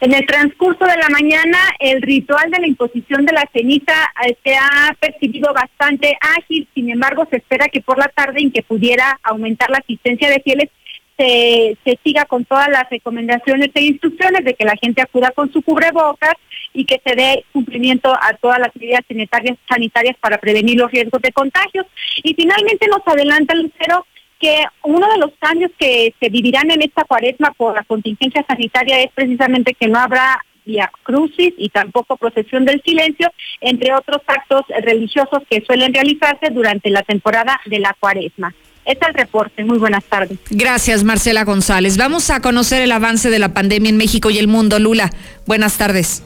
[0.00, 3.92] En el transcurso de la mañana, el ritual de la imposición de la ceniza
[4.26, 8.50] eh, se ha percibido bastante ágil, sin embargo, se espera que por la tarde, en
[8.50, 10.70] que pudiera aumentar la asistencia de fieles,
[11.16, 15.52] se, se, siga con todas las recomendaciones e instrucciones de que la gente acuda con
[15.52, 16.34] su cubrebocas
[16.72, 21.20] y que se dé cumplimiento a todas las medidas sanitarias, sanitarias para prevenir los riesgos
[21.22, 21.86] de contagios.
[22.22, 24.06] Y finalmente nos adelanta Lucero
[24.40, 29.00] que uno de los cambios que se vivirán en esta cuaresma por la contingencia sanitaria
[29.00, 34.62] es precisamente que no habrá via crucis y tampoco procesión del silencio, entre otros actos
[34.82, 38.54] religiosos que suelen realizarse durante la temporada de la cuaresma.
[38.84, 39.64] Es el reporte.
[39.64, 40.38] Muy buenas tardes.
[40.50, 41.96] Gracias, Marcela González.
[41.96, 44.78] Vamos a conocer el avance de la pandemia en México y el mundo.
[44.78, 45.10] Lula,
[45.46, 46.22] buenas tardes.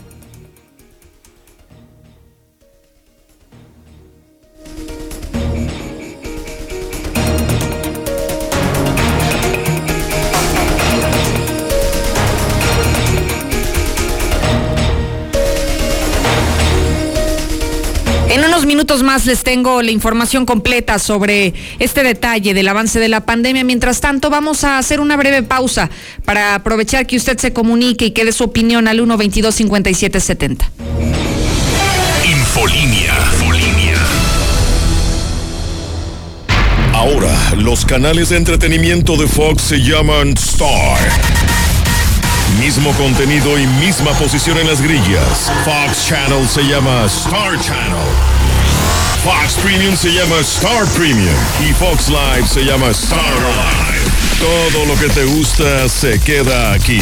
[18.37, 23.09] En unos minutos más les tengo la información completa sobre este detalle del avance de
[23.09, 23.65] la pandemia.
[23.65, 25.89] Mientras tanto, vamos a hacer una breve pausa
[26.27, 30.71] para aprovechar que usted se comunique y que dé su opinión al 122 5770.
[32.27, 33.15] Infolinia.
[33.33, 33.97] Infolinia.
[36.93, 40.99] Ahora, los canales de entretenimiento de Fox se llaman Star.
[42.59, 45.53] Mismo contenido y misma posición en las grillas.
[45.65, 48.07] Fox Channel se llama Star Channel.
[49.23, 51.35] Fox Premium se llama Star Premium.
[51.69, 54.11] Y Fox Live se llama Star Live.
[54.39, 57.01] Todo lo que te gusta se queda aquí.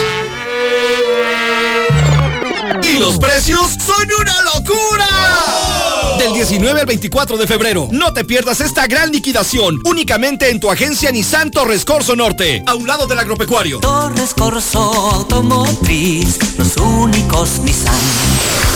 [2.83, 5.80] Y los precios son una locura.
[6.19, 7.87] Del 19 al 24 de febrero.
[7.91, 9.79] No te pierdas esta gran liquidación.
[9.85, 12.63] Únicamente en tu agencia Nissan Torres Corso Norte.
[12.67, 13.79] A un lado del agropecuario.
[13.79, 16.37] Torres Corso Automotriz.
[16.57, 17.95] Los únicos Nissan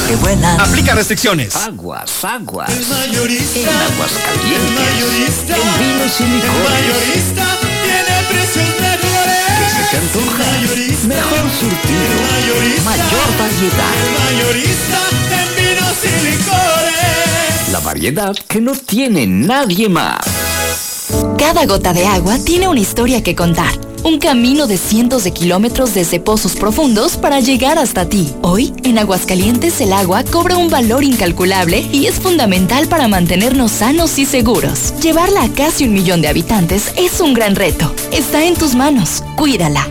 [0.08, 0.60] que vuelan.
[0.60, 1.56] Aplica restricciones.
[1.56, 2.70] Aguas, aguas.
[2.70, 3.60] El mayorista.
[3.60, 4.66] En aguas calientes.
[4.66, 5.56] El mayorista.
[5.56, 6.56] En vinos y licores.
[6.56, 7.46] El mayorista
[7.84, 9.46] tiene precios mejores.
[9.78, 10.44] ¿Qué se antoja?
[10.52, 11.08] Mayorista.
[11.08, 12.06] Mejor surtido.
[12.06, 12.84] El mayorista.
[12.90, 13.94] Mayor variedad.
[14.02, 15.00] El mayorista
[15.42, 16.75] en vinos y licores.
[17.76, 20.24] La variedad que no tiene nadie más.
[21.38, 23.74] Cada gota de agua tiene una historia que contar.
[24.02, 28.34] Un camino de cientos de kilómetros desde pozos profundos para llegar hasta ti.
[28.44, 34.20] Hoy, en Aguascalientes, el agua cobra un valor incalculable y es fundamental para mantenernos sanos
[34.20, 34.94] y seguros.
[35.02, 37.94] Llevarla a casi un millón de habitantes es un gran reto.
[38.14, 39.22] Está en tus manos.
[39.36, 39.86] Cuídala.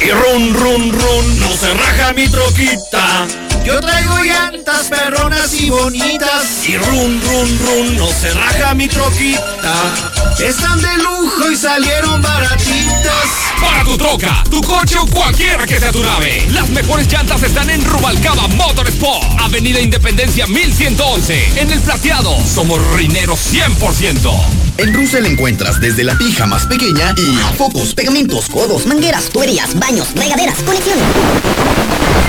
[0.00, 3.26] Y run, run, run, no se raja mi troquita.
[3.64, 6.68] Yo traigo llantas perronas y bonitas.
[6.68, 10.12] Y run, run, run, no se raja mi troquita.
[10.42, 13.52] Están de lujo y salieron baratitas.
[13.60, 16.46] Para tu troca, tu coche o cualquiera que sea tu nave.
[16.50, 19.22] Las mejores llantas están en Rubalcaba Motorsport.
[19.40, 21.60] Avenida Independencia 1111.
[21.60, 24.32] En el plateado, somos rineros 100%.
[24.78, 30.08] En Russell encuentras desde la pija más pequeña y focos, pegamentos, codos, mangueras, tuberías, baños,
[30.16, 30.58] regaderas,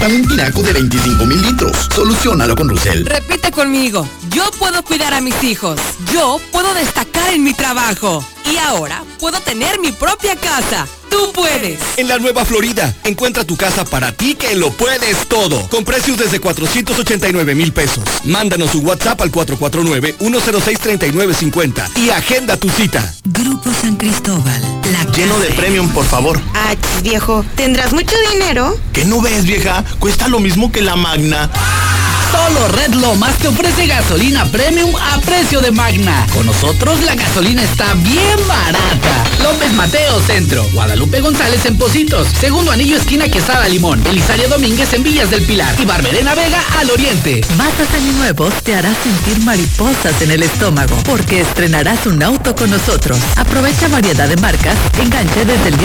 [0.05, 0.35] conexiones.
[0.35, 1.89] Talentinaco de 25 mil litros.
[1.93, 3.05] Solucionalo con Russell.
[3.05, 4.07] Repite conmigo.
[4.29, 5.79] Yo puedo cuidar a mis hijos.
[6.13, 8.23] Yo puedo destacar en mi trabajo.
[8.45, 10.87] Y ahora puedo tener mi propia casa.
[11.15, 11.79] Tú puedes.
[11.95, 15.65] En la Nueva Florida, encuentra tu casa para ti que lo puedes todo.
[15.69, 18.03] Con precios desde 489 mil pesos.
[18.25, 23.15] Mándanos un WhatsApp al 449-106-3950 y agenda tu cita.
[23.23, 24.61] Grupo San Cristóbal.
[24.91, 26.37] La Lleno de premium, por favor.
[26.53, 28.77] Ay, viejo, ¿tendrás mucho dinero?
[28.91, 29.85] ¿Qué no ves, vieja?
[29.99, 31.49] Cuesta lo mismo que la Magna.
[32.35, 36.27] Solo Red Lomas te ofrece gasolina premium a precio de magna.
[36.33, 39.23] Con nosotros la gasolina está bien barata.
[39.41, 45.03] López Mateo Centro, Guadalupe González en Positos, Segundo Anillo Esquina Quesada Limón, Belisario Domínguez en
[45.03, 47.41] Villas del Pilar y Barberena Vega al Oriente.
[47.57, 53.17] Matas Nuevos te hará sentir mariposas en el estómago porque estrenarás un auto con nosotros.
[53.37, 55.81] Aprovecha variedad de marcas, enganche desde el 10%,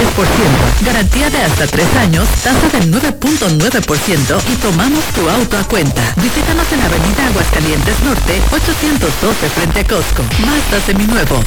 [0.84, 6.14] garantía de hasta 3 años, tasa del 9.9% y tomamos tu auto a cuenta.
[6.40, 10.22] Visítanos en Avenida Aguascalientes Norte, 812 frente a Costco.
[10.46, 11.44] Mazda Seminuevos.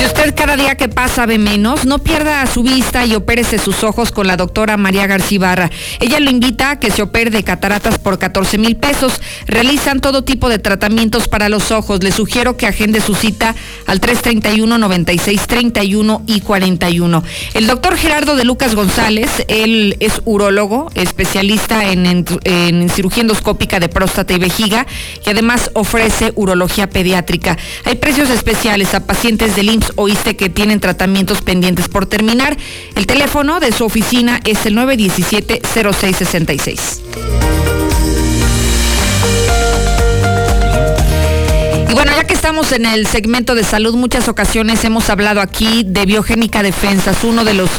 [0.00, 3.84] Si usted cada día que pasa ve menos, no pierda su vista y opérese sus
[3.84, 5.70] ojos con la doctora María García Barra.
[6.00, 9.20] Ella lo invita a que se opere de cataratas por 14 mil pesos.
[9.46, 12.02] Realizan todo tipo de tratamientos para los ojos.
[12.02, 13.54] Le sugiero que agende su cita
[13.86, 17.22] al 331 96 31 y 41.
[17.52, 24.32] El doctor Gerardo de Lucas González, él es urólogo, especialista en cirugía endoscópica de próstata
[24.32, 24.86] y vejiga
[25.26, 27.58] y además ofrece urología pediátrica.
[27.84, 32.56] Hay precios especiales a pacientes del IMSS oíste que tienen tratamientos pendientes por terminar.
[32.96, 37.00] El teléfono de su oficina es el 917-0666.
[41.88, 45.82] Y bueno, ya que estamos en el segmento de salud, muchas ocasiones hemos hablado aquí
[45.84, 47.70] de biogénica defensas, uno de los,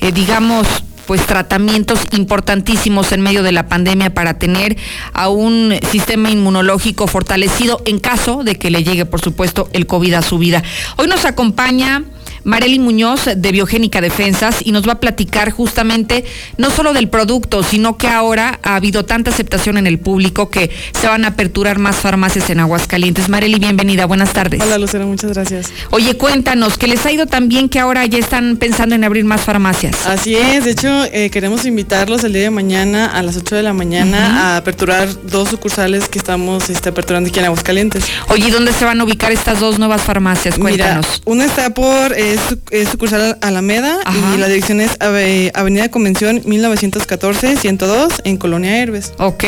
[0.00, 0.66] eh, digamos,
[1.10, 4.76] pues tratamientos importantísimos en medio de la pandemia para tener
[5.12, 10.14] a un sistema inmunológico fortalecido en caso de que le llegue, por supuesto, el COVID
[10.14, 10.62] a su vida.
[10.98, 12.04] Hoy nos acompaña
[12.44, 16.24] Marely Muñoz de Biogénica Defensas y nos va a platicar justamente
[16.56, 20.70] no solo del producto, sino que ahora ha habido tanta aceptación en el público que
[20.98, 23.28] se van a aperturar más farmacias en Aguascalientes.
[23.28, 24.60] Marely, bienvenida, buenas tardes.
[24.62, 25.72] Hola Lucero, muchas gracias.
[25.90, 29.24] Oye, cuéntanos, que les ha ido tan bien que ahora ya están pensando en abrir
[29.24, 30.06] más farmacias.
[30.06, 33.62] Así es, de hecho eh, queremos invitarlos el día de mañana a las 8 de
[33.62, 34.40] la mañana uh -huh.
[34.40, 38.04] a aperturar dos sucursales que estamos este, aperturando aquí en Aguascalientes.
[38.28, 40.58] Oye, ¿dónde se van a ubicar estas dos nuevas farmacias?
[40.58, 41.06] Cuéntanos.
[41.06, 44.34] Mira, una está por es, es sucursal Alameda Ajá.
[44.34, 49.12] y la dirección es Ave, Avenida Convención 1914-102 en Colonia Herbes.
[49.18, 49.44] Ok.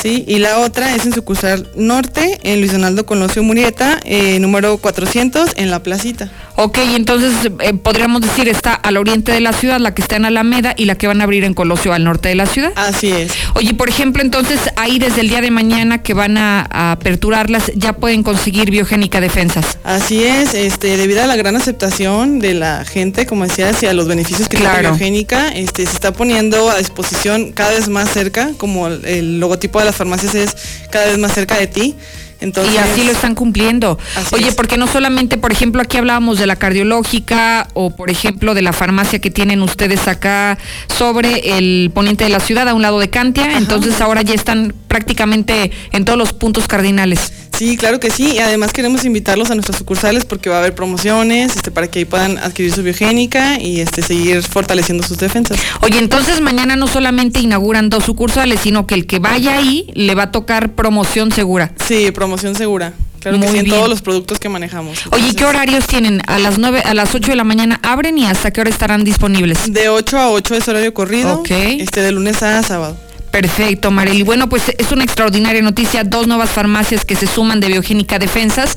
[0.00, 4.76] Sí, y la otra es en sucursal norte, en Luis Donaldo Colosio Murieta, eh, número
[4.78, 6.30] 400, en La Placita.
[6.56, 10.24] Ok, entonces eh, podríamos decir está al oriente de la ciudad, la que está en
[10.24, 12.72] Alameda y la que van a abrir en Colosio al norte de la ciudad.
[12.76, 13.32] Así es.
[13.54, 17.70] Oye, por ejemplo, entonces ahí desde el día de mañana que van a, a aperturarlas,
[17.74, 19.78] ya pueden conseguir biogénica defensas.
[19.84, 23.92] Así es, este, debido a la gran aceptación de la gente, como decías, y a
[23.92, 24.80] los beneficios que claro.
[24.80, 29.40] tiene biogénica, este, se está poniendo a disposición cada vez más cerca, como el, el
[29.40, 30.56] logotipo de las farmacias es
[30.90, 31.96] cada vez más cerca de ti.
[32.40, 33.98] Entonces, y así lo están cumpliendo.
[34.32, 34.54] Oye, es.
[34.54, 38.72] porque no solamente, por ejemplo, aquí hablábamos de la cardiológica o, por ejemplo, de la
[38.74, 43.08] farmacia que tienen ustedes acá sobre el poniente de la ciudad, a un lado de
[43.08, 43.58] Cantia, Ajá.
[43.58, 47.32] entonces ahora ya están prácticamente en todos los puntos cardinales.
[47.56, 48.32] Sí, claro que sí.
[48.34, 52.00] Y además queremos invitarlos a nuestras sucursales porque va a haber promociones este, para que
[52.00, 55.58] ahí puedan adquirir su biogénica y este, seguir fortaleciendo sus defensas.
[55.82, 60.14] Oye, entonces mañana no solamente inauguran dos sucursales, sino que el que vaya ahí le
[60.14, 61.72] va a tocar promoción segura.
[61.86, 62.92] Sí, promoción segura.
[63.20, 63.66] Claro Muy que sí, bien.
[63.66, 64.98] en todos los productos que manejamos.
[65.04, 66.20] Entonces, Oye, ¿qué horarios tienen?
[66.26, 69.02] A las 9, a las 8 de la mañana abren y hasta qué hora estarán
[69.02, 69.72] disponibles?
[69.72, 71.40] De 8 a 8 es horario corrido.
[71.40, 71.50] Ok.
[71.50, 72.96] Este, de lunes a sábado.
[73.30, 74.22] Perfecto, Marely.
[74.22, 76.04] Bueno, pues es una extraordinaria noticia.
[76.04, 78.76] Dos nuevas farmacias que se suman de Biogénica Defensas.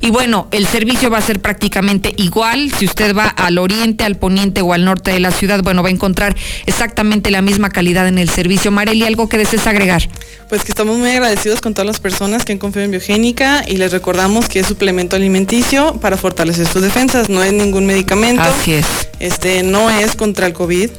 [0.00, 2.72] Y bueno, el servicio va a ser prácticamente igual.
[2.76, 5.88] Si usted va al oriente, al poniente o al norte de la ciudad, bueno, va
[5.88, 6.36] a encontrar
[6.66, 8.70] exactamente la misma calidad en el servicio.
[8.70, 10.08] Marely, ¿algo que desees agregar?
[10.48, 13.76] Pues que estamos muy agradecidos con todas las personas que han confiado en Biogénica y
[13.76, 17.28] les recordamos que es suplemento alimenticio para fortalecer sus defensas.
[17.28, 18.42] No es ningún medicamento.
[18.42, 18.86] Así es.
[19.20, 20.90] Este, no es contra el COVID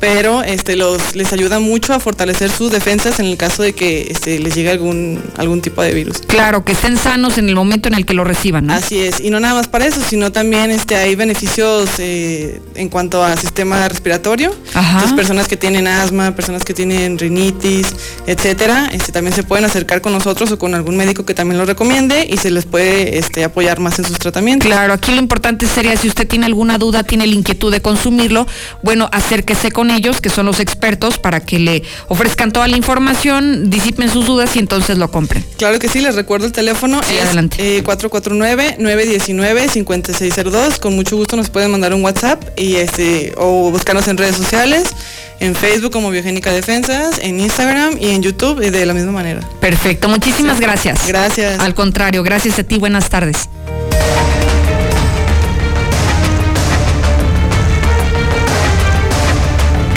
[0.00, 4.08] pero este, los, les ayuda mucho a fortalecer sus defensas en el caso de que
[4.10, 6.18] este, les llegue algún, algún tipo de virus.
[6.26, 8.70] Claro, que estén sanos en el momento en el que lo reciban.
[8.70, 12.88] Así es, y no nada más para eso, sino también este, hay beneficios eh, en
[12.88, 14.54] cuanto al sistema respiratorio.
[14.74, 17.88] Las personas que tienen asma, personas que tienen rinitis,
[18.26, 21.64] etcétera, este, también se pueden acercar con nosotros o con algún médico que también lo
[21.64, 24.66] recomiende y se les puede este, apoyar más en sus tratamientos.
[24.66, 28.46] Claro, aquí lo importante sería si usted tiene alguna duda, tiene la inquietud de consumirlo,
[28.82, 33.70] bueno, acérquese con ellos, que son los expertos, para que le ofrezcan toda la información,
[33.70, 35.44] disipen sus dudas y entonces lo compren.
[35.56, 37.82] Claro que sí, les recuerdo el teléfono, es adelante.
[37.84, 44.16] 449-919-5602, eh, con mucho gusto nos pueden mandar un WhatsApp y este, o buscarnos en
[44.16, 44.94] redes sociales
[45.40, 49.40] en Facebook como Biogénica Defensas, en Instagram y en YouTube y de la misma manera.
[49.60, 51.06] Perfecto, muchísimas gracias.
[51.06, 51.60] Gracias.
[51.60, 53.48] Al contrario, gracias a ti, buenas tardes.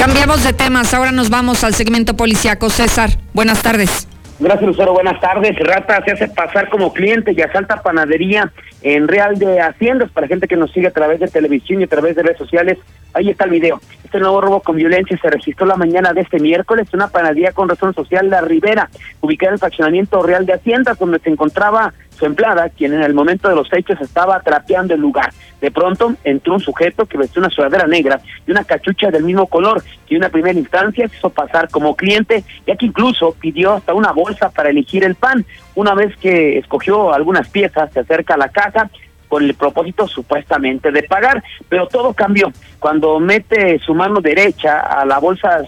[0.01, 2.71] Cambiamos de temas, ahora nos vamos al segmento policiaco.
[2.71, 4.07] César, buenas tardes.
[4.39, 4.93] Gracias, Lucero.
[4.93, 5.55] Buenas tardes.
[5.59, 10.47] Rata se hace pasar como cliente y asalta panadería en Real de Haciendas para gente
[10.47, 12.79] que nos sigue a través de televisión y a través de redes sociales.
[13.13, 13.79] Ahí está el video.
[14.03, 17.51] Este nuevo robo con violencia se registró la mañana de este miércoles en una panadería
[17.51, 18.89] con razón social La Ribera,
[19.21, 23.13] ubicada en el fraccionamiento Real de Haciendas, donde se encontraba su empleada, quien en el
[23.13, 25.31] momento de los hechos estaba trapeando el lugar.
[25.59, 29.47] De pronto entró un sujeto que vestía una sudadera negra y una cachucha del mismo
[29.47, 33.73] color, que en una primera instancia se hizo pasar como cliente, ya que incluso pidió
[33.73, 35.45] hasta una bolsa para elegir el pan.
[35.75, 38.89] Una vez que escogió algunas piezas, se acerca a la caja
[39.31, 42.51] con el propósito supuestamente de pagar, pero todo cambió.
[42.79, 45.61] Cuando mete su mano derecha a la bolsa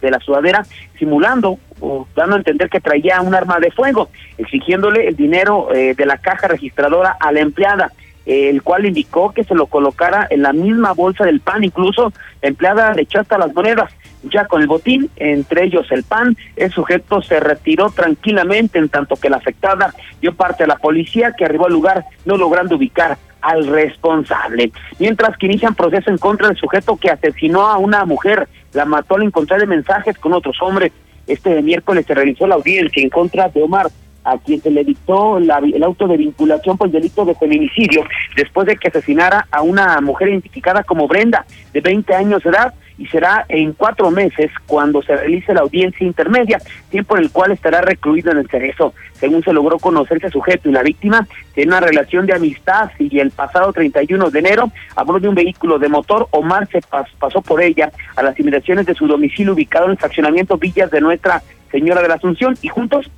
[0.00, 0.64] de la sudadera,
[0.96, 5.94] simulando o dando a entender que traía un arma de fuego, exigiéndole el dinero eh,
[5.96, 7.90] de la caja registradora a la empleada
[8.26, 12.12] el cual indicó que se lo colocara en la misma bolsa del pan, incluso
[12.42, 13.92] la empleada le echó hasta las monedas.
[14.22, 19.16] Ya con el botín, entre ellos el pan, el sujeto se retiró tranquilamente en tanto
[19.16, 23.18] que la afectada dio parte a la policía que arribó al lugar no logrando ubicar
[23.42, 24.72] al responsable.
[24.98, 29.16] Mientras que inician proceso en contra del sujeto que asesinó a una mujer, la mató
[29.16, 30.92] al encontrar mensajes con otros hombres.
[31.26, 33.88] Este miércoles se realizó la audiencia en contra de Omar
[34.24, 38.04] a quien se le dictó el auto de vinculación por el delito de feminicidio
[38.36, 42.74] después de que asesinara a una mujer identificada como Brenda, de 20 años de edad,
[42.96, 46.60] y será en cuatro meses cuando se realice la audiencia intermedia,
[46.90, 48.94] tiempo en el cual estará recluido en el cerezo.
[49.14, 53.18] Según se logró conocer ese sujeto y la víctima, tiene una relación de amistad y
[53.18, 56.80] el pasado 31 de enero, a bordo de un vehículo de motor, Omar se
[57.18, 61.00] pasó por ella a las inmediaciones de su domicilio ubicado en el fraccionamiento Villas de
[61.00, 63.10] Nuestra Señora de la Asunción y juntos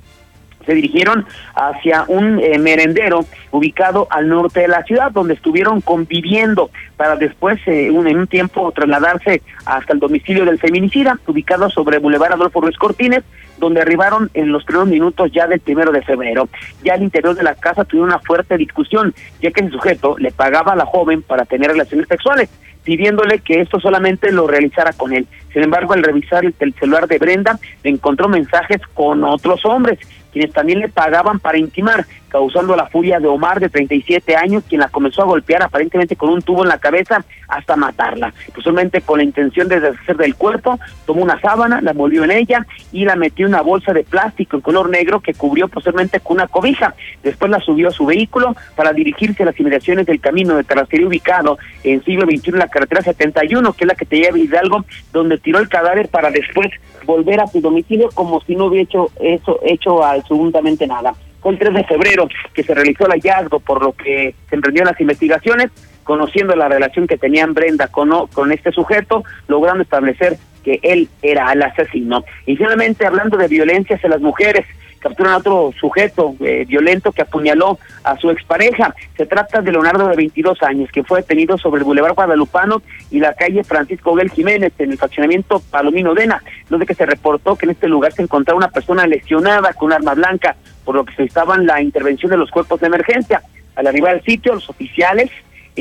[0.67, 6.69] se dirigieron hacia un eh, merendero ubicado al norte de la ciudad, donde estuvieron conviviendo
[6.97, 12.33] para después, eh, en un tiempo, trasladarse hasta el domicilio del feminicida, ubicado sobre Boulevard
[12.33, 13.23] Adolfo Ruiz Cortines,
[13.57, 16.49] donde arribaron en los primeros minutos ya del primero de febrero.
[16.83, 20.31] Ya al interior de la casa tuvieron una fuerte discusión, ya que el sujeto le
[20.31, 22.49] pagaba a la joven para tener relaciones sexuales
[22.87, 25.27] pidiéndole que esto solamente lo realizara con él.
[25.51, 29.99] Sin embargo, al revisar el, celular de Brenda, encontró mensajes con otros hombres,
[30.37, 34.81] quienes también le pagaban para intimar, causando la furia de Omar, de 37 años, quien
[34.81, 38.33] la comenzó a golpear aparentemente con un tubo en la cabeza hasta matarla.
[38.53, 42.67] Posiblemente con la intención de deshacer del cuerpo, tomó una sábana, la envolvió en ella
[42.91, 46.37] y la metió en una bolsa de plástico en color negro que cubrió posteriormente con
[46.37, 46.93] una cobija.
[47.23, 51.07] Después la subió a su vehículo para dirigirse a las inmediaciones del camino de terracería
[51.07, 54.85] ubicado en siglo XXI la carretera 71, que es la que te lleva a Hidalgo,
[55.11, 56.69] donde tiró el cadáver para después
[57.05, 61.13] volver a su domicilio como si no hubiera hecho eso, hecho absolutamente nada.
[61.41, 64.91] Fue el 3 de febrero que se realizó el hallazgo, por lo que se emprendieron
[64.91, 65.71] las investigaciones,
[66.03, 71.51] conociendo la relación que tenían Brenda con, con este sujeto, logrando establecer que él era
[71.53, 72.23] el asesino.
[72.45, 74.65] Y finalmente, hablando de violencia hacia las mujeres,
[74.99, 78.93] capturan a otro sujeto eh, violento que apuñaló a su expareja.
[79.15, 82.81] Se trata de Leonardo de 22 años, que fue detenido sobre el Boulevard Guadalupano
[83.11, 87.55] y la calle Francisco Gel Jiménez en el fraccionamiento Palomino Dena, donde que se reportó
[87.55, 91.15] que en este lugar se encontraba una persona lesionada con arma blanca, por lo que
[91.15, 93.41] solicitaban la intervención de los cuerpos de emergencia.
[93.75, 95.29] Al arribar al sitio, los oficiales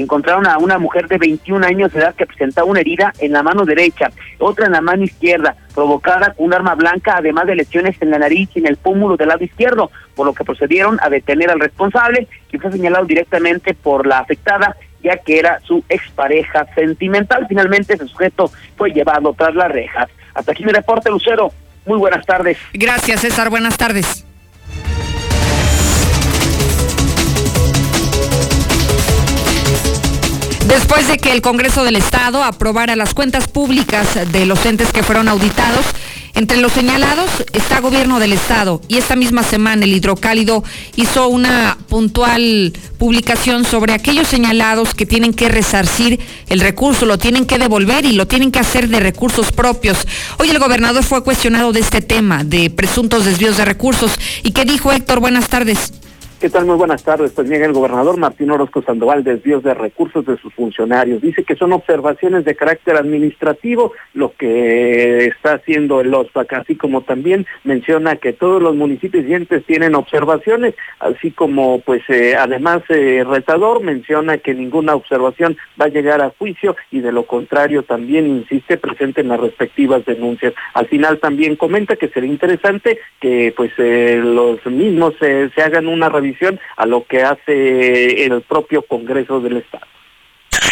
[0.01, 3.43] encontraron a una mujer de 21 años de edad que presentaba una herida en la
[3.43, 7.97] mano derecha, otra en la mano izquierda, provocada con un arma blanca, además de lesiones
[8.01, 11.09] en la nariz y en el pómulo del lado izquierdo, por lo que procedieron a
[11.09, 16.67] detener al responsable, que fue señalado directamente por la afectada, ya que era su expareja
[16.75, 17.47] sentimental.
[17.49, 20.09] Finalmente, ese sujeto fue llevado tras las rejas.
[20.35, 21.53] Hasta aquí mi reporte, Lucero.
[21.87, 22.59] Muy buenas tardes.
[22.73, 23.49] Gracias, César.
[23.49, 24.26] Buenas tardes.
[30.67, 35.05] Después de que el Congreso del Estado aprobara las cuentas públicas de los entes que
[35.05, 35.87] fueron auditados,
[36.35, 40.65] entre los señalados está Gobierno del Estado y esta misma semana el Hidrocálido
[40.97, 47.47] hizo una puntual publicación sobre aquellos señalados que tienen que resarcir el recurso, lo tienen
[47.47, 49.99] que devolver y lo tienen que hacer de recursos propios.
[50.39, 54.11] Hoy el gobernador fue cuestionado de este tema, de presuntos desvíos de recursos.
[54.43, 55.21] ¿Y qué dijo Héctor?
[55.21, 55.93] Buenas tardes.
[56.39, 56.67] ¿Qué tal?
[56.67, 57.33] Muy buenas tardes.
[57.33, 61.23] Pues niega el gobernador Martín Orozco Sandoval desvíos de recursos de sus funcionarios.
[61.23, 67.01] Dice que son observaciones de carácter administrativo lo que está haciendo el OSPAC, así como
[67.01, 73.25] también menciona que todos los municipios dientes tienen observaciones, así como pues eh, además eh,
[73.27, 78.27] retador menciona que ninguna observación va a llegar a juicio y de lo contrario también
[78.27, 80.53] insiste presente en las respectivas denuncias.
[80.75, 86.11] Al final también comenta que sería interesante que pues eh, los mismos se hagan una
[86.11, 86.26] revisión
[86.77, 89.87] a lo que hace el propio Congreso del Estado.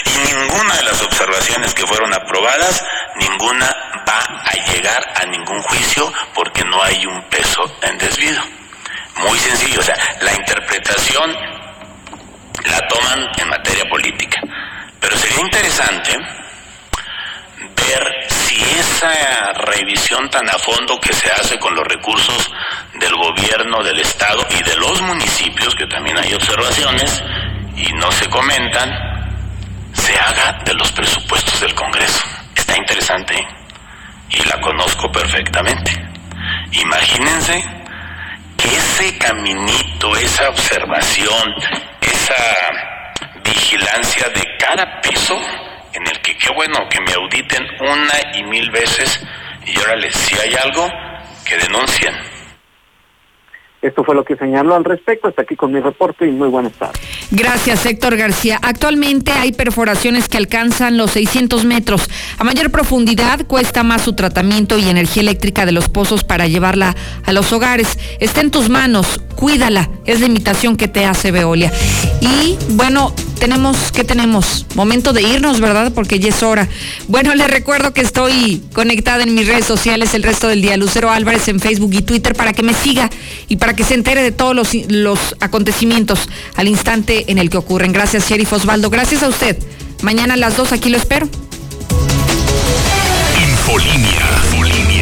[0.07, 2.85] Y ninguna de las observaciones que fueron aprobadas,
[3.17, 3.67] ninguna
[4.09, 8.41] va a llegar a ningún juicio porque no hay un peso en desvío.
[9.17, 11.31] Muy sencillo, o sea, la interpretación
[12.65, 14.41] la toman en materia política.
[15.01, 16.19] Pero sería interesante
[17.77, 18.24] ver
[18.55, 22.51] si esa revisión tan a fondo que se hace con los recursos
[23.01, 27.23] del gobierno, del Estado y de los municipios, que también hay observaciones
[27.77, 28.91] y no se comentan,
[29.93, 32.25] se haga de los presupuestos del Congreso.
[32.55, 33.35] Está interesante
[34.31, 35.93] y la conozco perfectamente.
[36.73, 37.65] Imagínense
[38.57, 41.55] que ese caminito, esa observación,
[42.01, 42.35] esa
[43.43, 45.41] vigilancia de cada peso,
[45.93, 49.19] en el qué bueno que me auditen una y mil veces
[49.65, 50.87] y órale, si hay algo,
[51.45, 52.34] que denuncien.
[53.85, 55.29] Esto fue lo que señaló al respecto.
[55.29, 56.99] Hasta aquí con mi reporte y muy buenas tardes.
[57.31, 58.59] Gracias, Héctor García.
[58.63, 62.09] Actualmente hay perforaciones que alcanzan los 600 metros.
[62.39, 66.97] A mayor profundidad cuesta más su tratamiento y energía eléctrica de los pozos para llevarla
[67.27, 67.99] a los hogares.
[68.21, 69.91] Está en tus manos, cuídala.
[70.07, 71.71] Es la invitación que te hace Veolia.
[72.23, 74.65] Y bueno, tenemos, ¿qué tenemos?
[74.75, 75.93] Momento de irnos, ¿verdad?
[75.95, 76.69] Porque ya es hora.
[77.09, 81.11] Bueno, les recuerdo que estoy conectada en mis redes sociales el resto del día, Lucero
[81.11, 83.11] Álvarez en Facebook y Twitter, para que me siga
[83.49, 87.57] y para que se entere de todos los, los acontecimientos al instante en el que
[87.57, 87.93] ocurren.
[87.93, 88.91] Gracias, Sheriff Osvaldo.
[88.91, 89.57] Gracias a usted.
[90.03, 91.29] Mañana a las dos aquí lo espero.
[93.41, 94.94] Infolinia.